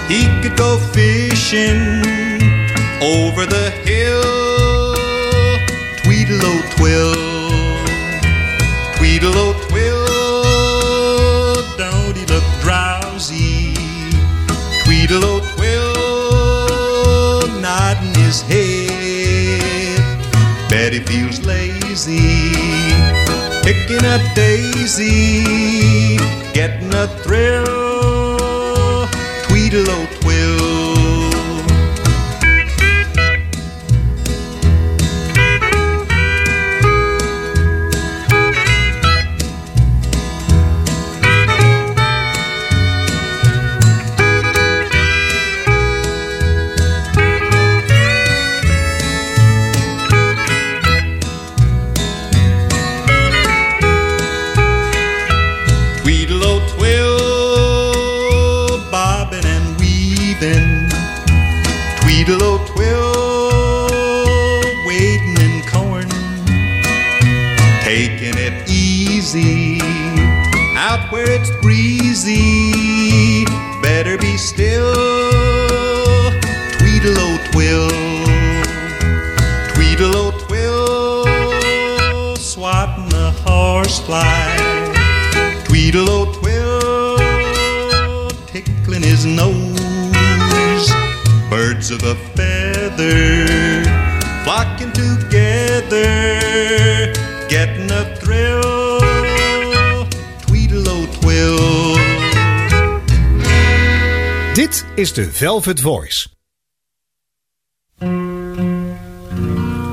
he 0.08 0.26
could 0.42 0.56
go 0.56 0.78
fishing 0.92 2.31
over 3.03 3.46
the 3.46 3.70
hill. 3.84 4.94
Tweedle 6.03 6.40
o 6.40 6.62
twill, 6.76 7.14
Tweedle 8.96 9.55
twill, 9.68 10.07
don't 11.76 12.16
he 12.16 12.24
look 12.26 12.44
drowsy? 12.61 13.74
Tweedle 14.84 15.40
twill, 15.55 17.42
nodding 17.61 18.14
his 18.22 18.42
head. 18.42 20.00
Bet 20.70 20.92
he 20.92 21.00
feels 21.00 21.44
lazy, 21.44 22.53
picking 23.62 24.05
up 24.07 24.22
daisy, 24.36 25.44
getting 26.55 26.94
a 26.94 27.09
thrill. 27.24 27.71
Is 105.12 105.26
de 105.26 105.30
Velvet 105.30 105.80
Voice. 105.80 106.28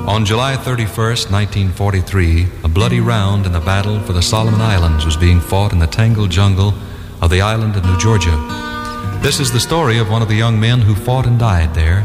On 0.08 0.24
July 0.24 0.56
31st, 0.56 1.30
1943, 1.30 2.46
a 2.64 2.68
bloody 2.68 3.00
round 3.00 3.46
in 3.46 3.52
the 3.52 3.60
battle 3.60 4.00
for 4.00 4.12
the 4.12 4.22
Solomon 4.22 4.60
Islands 4.60 5.04
was 5.04 5.16
being 5.16 5.40
fought 5.40 5.72
in 5.72 5.78
the 5.78 5.86
tangled 5.86 6.30
jungle 6.30 6.74
of 7.20 7.30
the 7.30 7.40
island 7.40 7.76
of 7.76 7.84
New 7.84 7.98
Georgia. 7.98 8.36
This 9.22 9.40
is 9.40 9.52
the 9.52 9.60
story 9.60 9.98
of 9.98 10.10
one 10.10 10.22
of 10.22 10.28
the 10.28 10.34
young 10.34 10.58
men 10.58 10.80
who 10.80 10.94
fought 10.94 11.26
and 11.26 11.38
died 11.38 11.74
there. 11.74 12.04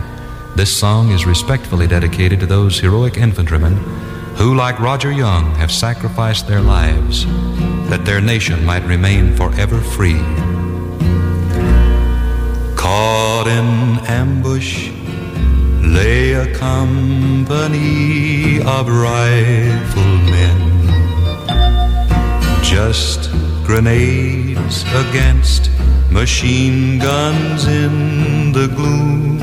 This 0.55 0.77
song 0.77 1.11
is 1.11 1.25
respectfully 1.25 1.87
dedicated 1.87 2.39
to 2.41 2.45
those 2.45 2.79
heroic 2.79 3.17
infantrymen 3.17 3.75
who, 4.35 4.55
like 4.55 4.79
Roger 4.79 5.11
Young, 5.11 5.55
have 5.55 5.71
sacrificed 5.71 6.47
their 6.47 6.61
lives 6.61 7.25
that 7.89 8.03
their 8.05 8.21
nation 8.21 8.65
might 8.65 8.83
remain 8.83 9.35
forever 9.35 9.79
free. 9.79 10.54
Caught 13.45 13.59
in 13.59 13.99
ambush 14.07 14.89
lay 15.83 16.33
a 16.33 16.51
company 16.55 18.59
of 18.63 18.89
riflemen. 18.89 20.59
Just 22.63 23.29
grenades 23.63 24.83
against 24.95 25.69
machine 26.09 26.97
guns 26.97 27.67
in 27.67 28.51
the 28.51 28.67
gloom. 28.67 29.37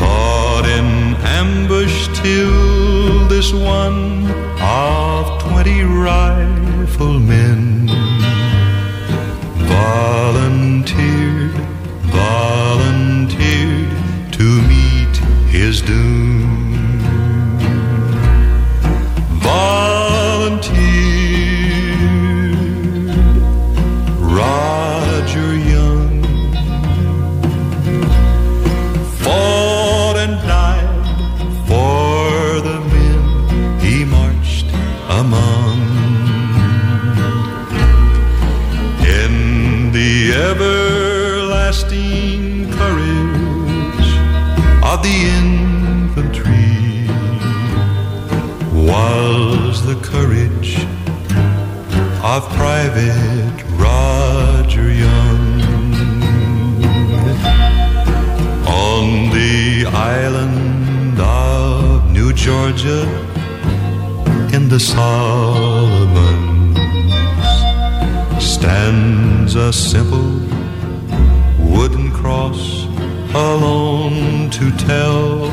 Caught 0.00 0.66
in 0.66 1.14
ambush 1.22 2.08
till 2.20 3.28
this 3.28 3.52
one 3.52 4.28
of 4.60 5.40
twenty 5.40 5.82
riflemen 5.82 7.76
volunteered, 10.86 11.50
volunteered 12.12 13.90
to 14.32 14.62
meet 14.68 15.16
his 15.50 15.82
doom. 15.82 16.55
Georgia 62.76 63.08
in 64.54 64.68
the 64.68 64.78
Solomons. 64.78 66.36
Stands 68.44 69.54
a 69.54 69.72
simple 69.72 70.40
wooden 71.58 72.12
cross 72.12 72.84
alone 73.34 74.50
to 74.50 74.70
tell 74.76 75.48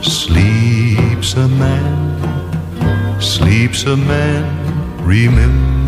sleeps 0.06 1.34
a 1.34 1.48
man, 1.48 3.20
sleeps 3.20 3.84
a 3.86 3.98
man 3.98 4.59
remembered 5.10 5.79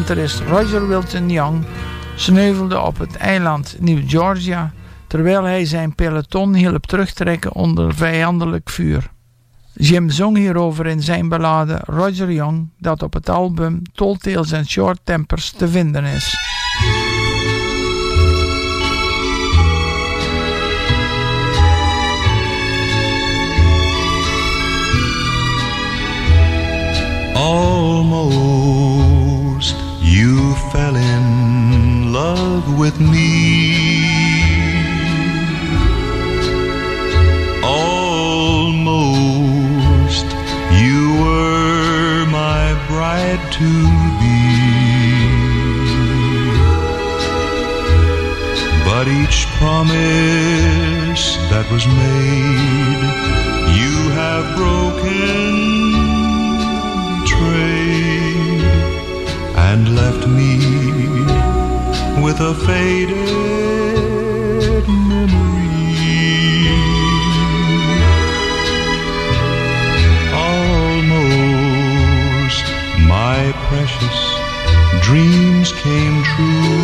De 0.00 0.06
infanterist 0.06 0.40
Roger 0.48 0.88
Wilton 0.88 1.30
Young 1.30 1.64
sneuvelde 2.16 2.80
op 2.80 2.98
het 2.98 3.16
eiland 3.16 3.76
New 3.80 4.02
Georgia 4.06 4.72
terwijl 5.06 5.44
hij 5.44 5.64
zijn 5.64 5.94
peloton 5.94 6.54
hielp 6.54 6.86
terugtrekken 6.86 7.52
onder 7.52 7.94
vijandelijk 7.94 8.70
vuur. 8.70 9.10
Jim 9.72 10.10
zong 10.10 10.36
hierover 10.36 10.86
in 10.86 11.02
zijn 11.02 11.28
ballade 11.28 11.80
Roger 11.84 12.32
Young 12.32 12.68
dat 12.78 13.02
op 13.02 13.12
het 13.12 13.28
album 13.28 13.82
Tall 13.94 14.16
Tales 14.16 14.52
and 14.52 14.68
Short 14.68 15.00
Tempers 15.04 15.50
te 15.50 15.68
vinden 15.68 16.04
is. 16.04 16.34
Almost 27.34 28.59
you 30.10 30.54
fell 30.72 30.96
in 30.96 32.12
love 32.12 32.76
with 32.76 32.98
me. 32.98 33.30
Almost 37.62 38.66
you 40.82 41.00
were 41.22 42.26
my 42.26 42.74
bride 42.88 43.40
to 43.58 43.70
be. 44.20 44.40
But 48.84 49.06
each 49.06 49.46
promise 49.60 51.24
that 51.50 51.66
was 51.70 51.86
made, 51.86 53.02
you 53.80 53.94
have 54.18 54.44
broken 54.56 55.69
and 59.72 59.94
left 59.94 60.26
me 60.26 60.58
with 62.24 62.38
a 62.40 62.54
faded 62.66 63.14
memory. 65.12 66.66
Almost 70.50 71.54
my 73.14 73.40
precious 73.68 74.20
dreams 75.06 75.68
came 75.84 76.18
true. 76.32 76.80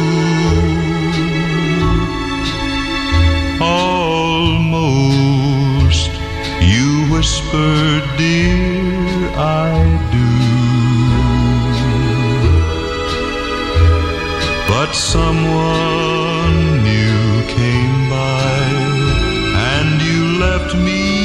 Almost 3.60 4.92
you 6.72 6.88
whispered, 7.12 8.04
Dear, 8.16 9.30
I 9.34 9.72
do. 10.12 10.55
But 14.86 14.94
someone 14.94 16.84
new 16.84 17.42
came 17.48 18.08
by, 18.08 18.62
and 19.74 20.00
you 20.00 20.38
left 20.38 20.76
me. 20.76 21.15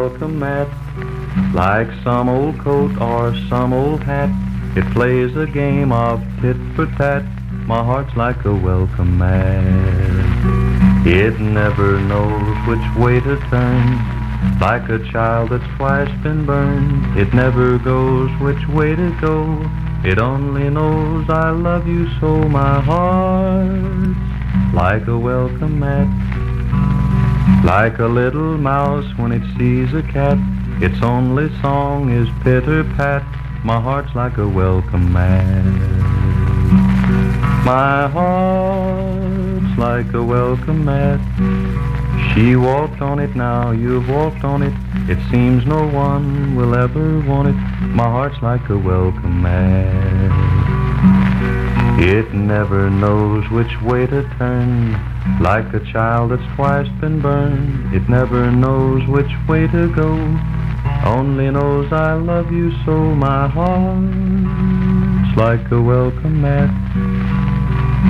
welcome 0.00 0.38
mat, 0.38 0.68
like 1.52 1.88
some 2.02 2.26
old 2.30 2.58
coat 2.58 2.90
or 3.02 3.36
some 3.50 3.74
old 3.74 4.02
hat. 4.02 4.30
It 4.74 4.90
plays 4.94 5.36
a 5.36 5.46
game 5.46 5.92
of 5.92 6.22
tit 6.40 6.56
for 6.74 6.86
tat. 6.96 7.22
My 7.66 7.84
heart's 7.84 8.16
like 8.16 8.42
a 8.46 8.54
welcome 8.54 9.18
mat. 9.18 11.06
It 11.06 11.38
never 11.38 12.00
knows 12.00 12.56
which 12.66 12.86
way 12.96 13.20
to 13.20 13.36
turn. 13.50 13.84
Like 14.58 14.88
a 14.88 15.00
child 15.12 15.50
that's 15.50 15.70
twice 15.76 16.10
been 16.22 16.46
burned. 16.46 17.18
It 17.18 17.34
never 17.34 17.76
goes 17.76 18.30
which 18.40 18.66
way 18.68 18.96
to 18.96 19.10
go. 19.20 19.70
It 20.02 20.18
only 20.18 20.70
knows 20.70 21.28
I 21.28 21.50
love 21.50 21.86
you 21.86 22.08
so. 22.20 22.48
My 22.48 22.80
heart, 22.80 24.16
like 24.72 25.06
a 25.08 25.18
welcome 25.18 25.78
mat. 25.78 26.39
Like 27.64 27.98
a 27.98 28.06
little 28.06 28.58
mouse 28.58 29.06
when 29.16 29.32
it 29.32 29.42
sees 29.56 29.92
a 29.94 30.02
cat. 30.02 30.38
Its 30.82 31.02
only 31.02 31.48
song 31.60 32.10
is 32.10 32.28
pitter 32.42 32.84
pat. 32.96 33.22
My 33.64 33.80
heart's 33.80 34.14
like 34.14 34.38
a 34.38 34.48
welcome 34.48 35.12
mat. 35.12 35.64
My 37.64 38.08
heart's 38.08 39.78
like 39.78 40.12
a 40.14 40.22
welcome 40.22 40.84
mat. 40.84 41.20
She 42.34 42.56
walked 42.56 43.02
on 43.02 43.18
it 43.18 43.36
now, 43.36 43.72
you've 43.72 44.08
walked 44.08 44.44
on 44.44 44.62
it. 44.62 44.72
It 45.10 45.18
seems 45.30 45.66
no 45.66 45.86
one 45.88 46.54
will 46.54 46.74
ever 46.74 47.20
want 47.20 47.48
it. 47.48 47.56
My 47.82 48.04
heart's 48.04 48.40
like 48.40 48.68
a 48.70 48.78
welcome 48.78 49.42
mat. 49.42 50.30
It 52.00 52.32
never 52.32 52.88
knows 52.88 53.48
which 53.50 53.80
way 53.82 54.06
to 54.06 54.22
turn. 54.38 55.09
Like 55.40 55.72
a 55.72 55.80
child 55.90 56.32
that's 56.32 56.54
twice 56.54 56.86
been 57.00 57.22
burned. 57.22 57.94
It 57.94 58.06
never 58.10 58.50
knows 58.50 59.00
which 59.08 59.32
way 59.48 59.66
to 59.68 59.88
go. 59.94 60.12
Only 61.06 61.50
knows 61.50 61.90
I 61.90 62.12
love 62.12 62.52
you 62.52 62.70
so. 62.84 63.14
My 63.14 63.48
heart's 63.48 65.36
like 65.36 65.70
a 65.70 65.80
welcome 65.80 66.42
mat. 66.42 66.68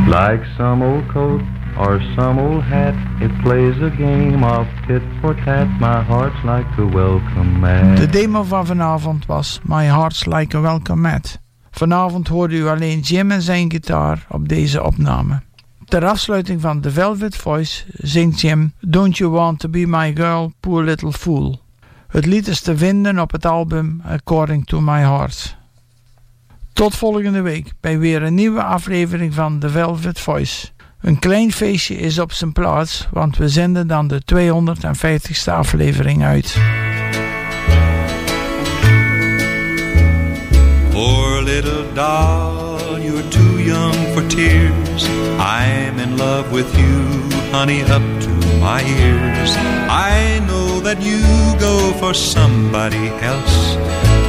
Like 0.09 0.45
some 0.57 0.83
old 0.83 1.09
coat 1.09 1.43
or 1.78 2.01
some 2.16 2.41
old 2.41 2.64
hat. 2.64 2.95
It 3.22 3.31
plays 3.43 3.81
a 3.81 3.91
game 3.91 4.43
of 4.43 4.66
tit 4.89 5.03
for 5.20 5.35
tat. 5.45 5.68
My 5.78 6.03
heart's 6.03 6.43
like 6.45 6.66
a 6.78 6.87
welcome 6.87 7.61
mat. 7.61 7.97
De 7.97 8.07
demo 8.07 8.43
van 8.43 8.66
vanavond 8.66 9.26
was 9.26 9.61
My 9.62 9.85
Heart's 9.85 10.26
Like 10.26 10.57
a 10.57 10.61
Welcome 10.61 11.01
Mat. 11.01 11.39
Vanavond 11.70 12.28
hoorde 12.28 12.57
u 12.57 12.66
alleen 12.66 13.01
Jim 13.01 13.31
en 13.31 13.43
zijn 13.43 13.70
gitaar 13.70 14.26
op 14.28 14.49
deze 14.49 14.83
opname. 14.83 15.43
Ter 15.91 16.07
afsluiting 16.07 16.61
van 16.61 16.80
The 16.80 16.91
Velvet 16.91 17.36
Voice 17.36 17.84
zingt 17.93 18.41
Jim 18.41 18.72
Don't 18.80 19.16
You 19.16 19.30
Want 19.30 19.59
To 19.59 19.68
Be 19.68 19.86
My 19.86 20.16
Girl, 20.16 20.53
Poor 20.61 20.84
Little 20.84 21.12
Fool. 21.12 21.61
Het 22.09 22.26
lied 22.26 22.49
is 22.49 22.61
te 22.61 22.76
vinden 22.76 23.18
op 23.18 23.32
het 23.32 23.47
album 23.47 24.03
According 24.05 24.66
To 24.66 24.80
My 24.80 24.99
Heart. 24.99 25.57
Tot 26.72 26.95
volgende 26.95 27.41
week 27.41 27.72
bij 27.80 27.99
weer 27.99 28.22
een 28.22 28.34
nieuwe 28.34 28.62
aflevering 28.62 29.34
van 29.34 29.59
The 29.59 29.68
Velvet 29.68 30.20
Voice. 30.20 30.68
Een 31.01 31.18
klein 31.18 31.53
feestje 31.53 31.97
is 31.97 32.18
op 32.18 32.32
zijn 32.32 32.53
plaats, 32.53 33.09
want 33.12 33.36
we 33.36 33.49
zenden 33.49 33.86
dan 33.86 34.09
de 34.09 34.22
250ste 34.34 35.53
aflevering 35.53 36.24
uit. 36.24 36.57
Poor 40.91 41.43
little 41.43 41.93
too 41.95 42.69
young 43.70 43.98
for 44.14 44.22
tears. 44.28 45.02
I'm 45.38 45.98
in 46.04 46.16
love 46.16 46.46
with 46.50 46.70
you, 46.82 46.96
honey, 47.54 47.82
up 47.96 48.06
to 48.24 48.32
my 48.66 48.80
ears. 49.02 49.50
I 50.14 50.42
know 50.48 50.80
that 50.86 51.00
you 51.10 51.22
go 51.68 51.76
for 52.00 52.12
somebody 52.12 53.06
else, 53.32 53.58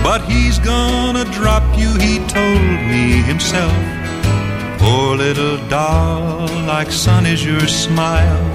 but 0.08 0.22
he's 0.32 0.60
gonna 0.60 1.26
drop 1.40 1.66
you, 1.82 1.90
he 2.06 2.14
told 2.38 2.78
me 2.92 3.06
himself. 3.32 3.78
Poor 4.84 5.10
little 5.26 5.58
doll, 5.70 6.48
like 6.74 6.92
sun 6.92 7.26
is 7.26 7.42
your 7.52 7.68
smile, 7.86 8.46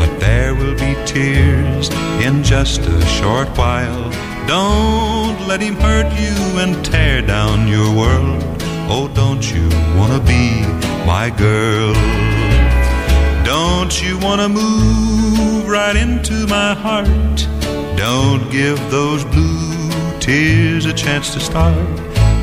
but 0.00 0.12
there 0.26 0.52
will 0.58 0.76
be 0.86 0.92
tears 1.14 1.88
in 2.26 2.34
just 2.42 2.80
a 2.96 3.00
short 3.18 3.48
while. 3.62 4.04
Don't 4.46 5.38
let 5.50 5.60
him 5.66 5.76
hurt 5.76 6.10
you 6.24 6.36
and 6.62 6.72
tear 6.84 7.22
down 7.22 7.68
your 7.76 7.90
world. 8.02 8.55
Oh, 8.88 9.08
don't 9.08 9.42
you 9.52 9.68
wanna 9.98 10.20
be 10.20 10.62
my 11.04 11.28
girl? 11.30 11.92
Don't 13.44 14.00
you 14.00 14.18
wanna 14.18 14.48
move 14.48 15.68
right 15.68 15.96
into 15.96 16.46
my 16.46 16.74
heart? 16.74 17.38
Don't 17.96 18.48
give 18.50 18.78
those 18.90 19.24
blue 19.24 19.90
tears 20.20 20.86
a 20.86 20.92
chance 20.92 21.34
to 21.34 21.40
start. 21.40 21.76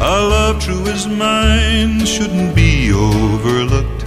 A 0.02 0.16
love 0.36 0.62
true 0.62 0.86
as 0.88 1.08
mine 1.08 2.06
shouldn't 2.06 2.54
be 2.54 2.92
overlooked. 2.92 4.04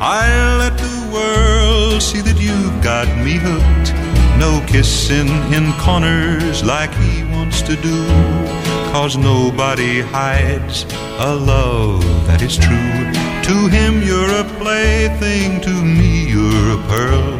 I'll 0.00 0.58
let 0.58 0.78
the 0.78 1.10
world 1.12 2.00
see 2.02 2.22
that 2.22 2.38
you've 2.40 2.82
got 2.82 3.08
me 3.24 3.34
hooked. 3.34 3.92
No 4.38 4.64
kissing 4.66 5.28
in 5.52 5.72
corners 5.74 6.64
like 6.64 6.94
he 6.94 7.24
wants 7.24 7.60
to 7.62 7.76
do. 7.76 8.63
Cause 8.94 9.16
nobody 9.16 10.02
hides 10.02 10.84
a 11.18 11.34
love 11.34 12.04
that 12.28 12.40
is 12.40 12.56
true. 12.56 13.10
To 13.48 13.66
him 13.66 14.00
you're 14.00 14.30
a 14.30 14.44
plaything, 14.62 15.60
to 15.62 15.74
me 15.82 16.30
you're 16.30 16.78
a 16.78 16.82
pearl. 16.86 17.34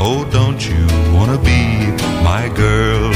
Oh, 0.00 0.26
don't 0.32 0.66
you 0.66 0.86
wanna 1.12 1.36
be 1.36 1.60
my 2.24 2.50
girl? 2.56 3.12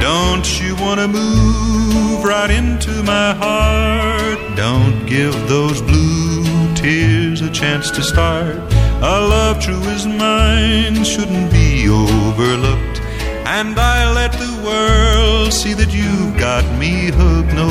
Don't 0.00 0.60
you 0.60 0.74
wanna 0.84 1.06
move 1.06 2.24
right 2.24 2.50
into 2.50 2.90
my 3.04 3.34
heart? 3.34 4.56
Don't 4.56 5.06
give 5.06 5.34
those 5.48 5.80
blue 5.80 6.74
tears 6.74 7.40
a 7.40 7.52
chance 7.52 7.88
to 7.92 8.02
start. 8.02 8.56
A 9.00 9.16
love 9.34 9.60
true 9.60 9.84
as 9.94 10.08
mine 10.08 11.04
shouldn't 11.04 11.52
be 11.52 11.88
overlooked. 11.88 12.98
And 13.46 13.78
I 13.78 14.12
let 14.12 14.32
the 14.32 14.51
world 14.62 15.52
see 15.52 15.74
that 15.74 15.92
you've 15.92 16.36
got 16.38 16.64
me 16.78 17.10
hooked. 17.10 17.52
No 17.54 17.70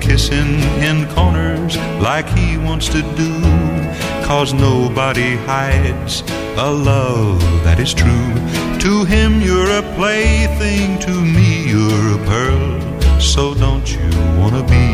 kissing 0.00 0.60
in 0.88 1.06
corners 1.14 1.76
like 2.00 2.28
he 2.28 2.56
wants 2.56 2.88
to 2.88 3.02
do. 3.16 3.32
Cause 4.26 4.52
nobody 4.52 5.36
hides 5.36 6.22
a 6.56 6.70
love 6.70 7.40
that 7.64 7.78
is 7.78 7.94
true. 7.94 8.32
To 8.84 9.04
him 9.04 9.40
you're 9.40 9.70
a 9.70 9.82
plaything, 9.96 10.98
to 11.00 11.10
me 11.10 11.68
you're 11.70 12.14
a 12.18 12.24
pearl. 12.26 13.20
So 13.20 13.54
don't 13.54 13.88
you 13.90 14.08
wanna 14.38 14.62
be 14.62 14.86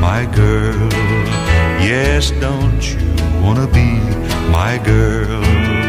my 0.00 0.26
girl? 0.34 0.88
Yes, 1.90 2.30
don't 2.32 2.82
you 2.94 3.08
wanna 3.42 3.66
be 3.66 3.90
my 4.50 4.78
girl? 4.84 5.81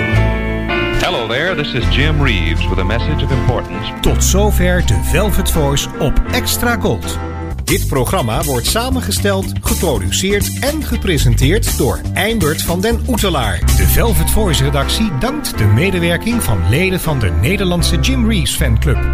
Hello 1.23 1.35
there, 1.35 1.55
this 1.55 1.73
is 1.73 1.95
Jim 1.95 2.21
Reeves 2.21 2.67
with 2.67 2.79
a 2.79 2.83
message 2.83 3.23
of 3.23 3.31
importance. 3.31 3.99
Tot 4.01 4.23
zover 4.23 4.85
de 4.85 4.99
Velvet 5.03 5.51
Voice 5.51 5.89
op 5.99 6.21
Extra 6.31 6.79
Gold. 6.79 7.17
Dit 7.63 7.87
programma 7.87 8.43
wordt 8.43 8.65
samengesteld, 8.65 9.51
geproduceerd 9.61 10.59
en 10.59 10.83
gepresenteerd 10.83 11.77
door 11.77 12.01
Eimert 12.13 12.61
van 12.61 12.81
den 12.81 13.01
Oetelaar. 13.07 13.59
De 13.59 13.87
Velvet 13.87 14.29
Voice 14.29 14.63
redactie 14.63 15.17
dankt 15.19 15.57
de 15.57 15.65
medewerking 15.65 16.43
van 16.43 16.69
leden 16.69 16.99
van 16.99 17.19
de 17.19 17.29
Nederlandse 17.29 17.99
Jim 17.99 18.29
Reeves 18.29 18.55
fanclub. 18.55 19.05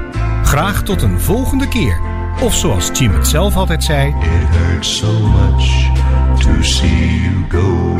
Graag 0.43 0.83
tot 0.83 1.01
een 1.01 1.19
volgende 1.19 1.67
keer. 1.67 1.99
Of 2.41 2.55
zoals 2.55 2.89
Jim 2.93 3.13
het 3.13 3.27
zelf 3.27 3.55
altijd 3.55 3.83
zei: 3.83 4.07
It 4.07 4.55
hurts 4.57 4.97
so 4.97 5.19
much 5.19 5.89
to 6.39 6.63
see 6.63 7.21
you 7.21 7.45
go. 7.49 7.97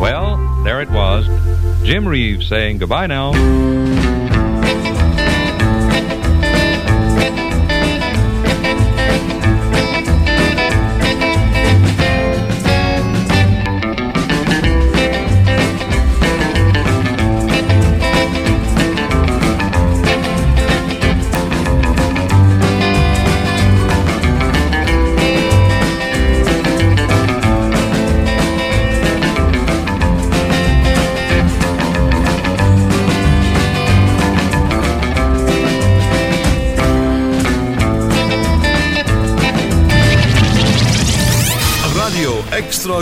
Well, 0.00 0.38
there 0.64 0.80
it 0.80 0.90
was. 0.90 1.49
Jim 1.82 2.06
Reeves 2.06 2.48
saying 2.48 2.78
goodbye 2.78 3.06
now. 3.06 4.39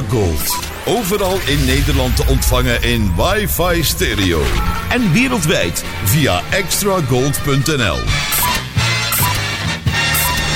Gold. 0.09 0.59
Overal 0.87 1.39
in 1.47 1.65
Nederland 1.65 2.17
te 2.17 2.25
ontvangen 2.27 2.83
in 2.83 3.13
wifi 3.17 3.83
stereo. 3.83 4.43
En 4.91 5.13
wereldwijd 5.13 5.85
via 6.05 6.43
extragold.nl. 6.51 7.99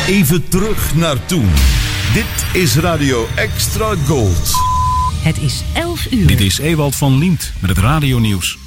Even 0.06 0.48
terug 0.48 0.94
naar 0.94 1.26
toen. 1.26 1.48
Dit 2.14 2.62
is 2.62 2.76
Radio 2.76 3.26
Extra 3.34 3.94
Gold. 4.06 4.52
Het 5.22 5.38
is 5.38 5.62
11 5.74 6.12
uur. 6.12 6.26
Dit 6.26 6.40
is 6.40 6.58
Ewald 6.58 6.96
van 6.96 7.18
Liemt 7.18 7.52
met 7.58 7.70
het 7.70 7.78
radionieuws. 7.78 8.58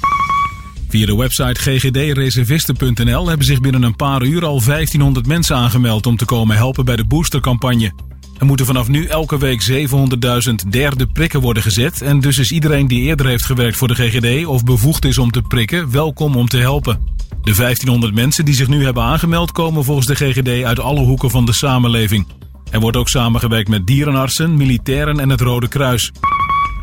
Via 0.88 1.06
de 1.06 1.16
website 1.16 1.60
ggdreservisten.nl 1.60 3.28
hebben 3.28 3.46
zich 3.46 3.60
binnen 3.60 3.82
een 3.82 3.96
paar 3.96 4.22
uur 4.22 4.44
al 4.44 4.62
1500 4.62 5.26
mensen 5.26 5.56
aangemeld 5.56 6.06
om 6.06 6.16
te 6.16 6.24
komen 6.24 6.56
helpen 6.56 6.84
bij 6.84 6.96
de 6.96 7.04
boostercampagne. 7.04 7.92
Er 8.38 8.46
moeten 8.46 8.66
vanaf 8.66 8.88
nu 8.88 9.06
elke 9.06 9.38
week 9.38 9.70
700.000 9.70 10.54
derde 10.68 11.06
prikken 11.06 11.40
worden 11.40 11.62
gezet 11.62 12.02
en 12.02 12.20
dus 12.20 12.38
is 12.38 12.52
iedereen 12.52 12.86
die 12.86 13.02
eerder 13.02 13.26
heeft 13.26 13.44
gewerkt 13.44 13.76
voor 13.76 13.88
de 13.88 13.94
GGD 13.94 14.46
of 14.46 14.64
bevoegd 14.64 15.04
is 15.04 15.18
om 15.18 15.30
te 15.30 15.42
prikken 15.42 15.90
welkom 15.90 16.36
om 16.36 16.48
te 16.48 16.56
helpen. 16.58 16.98
De 17.28 17.54
1500 17.54 18.14
mensen 18.14 18.44
die 18.44 18.54
zich 18.54 18.68
nu 18.68 18.84
hebben 18.84 19.02
aangemeld 19.02 19.52
komen 19.52 19.84
volgens 19.84 20.06
de 20.06 20.14
GGD 20.14 20.64
uit 20.64 20.80
alle 20.80 21.00
hoeken 21.00 21.30
van 21.30 21.46
de 21.46 21.52
samenleving. 21.52 22.26
Er 22.70 22.80
wordt 22.80 22.96
ook 22.96 23.08
samengewerkt 23.08 23.68
met 23.68 23.86
dierenartsen, 23.86 24.56
militairen 24.56 25.20
en 25.20 25.30
het 25.30 25.40
Rode 25.40 25.68
Kruis. 25.68 26.12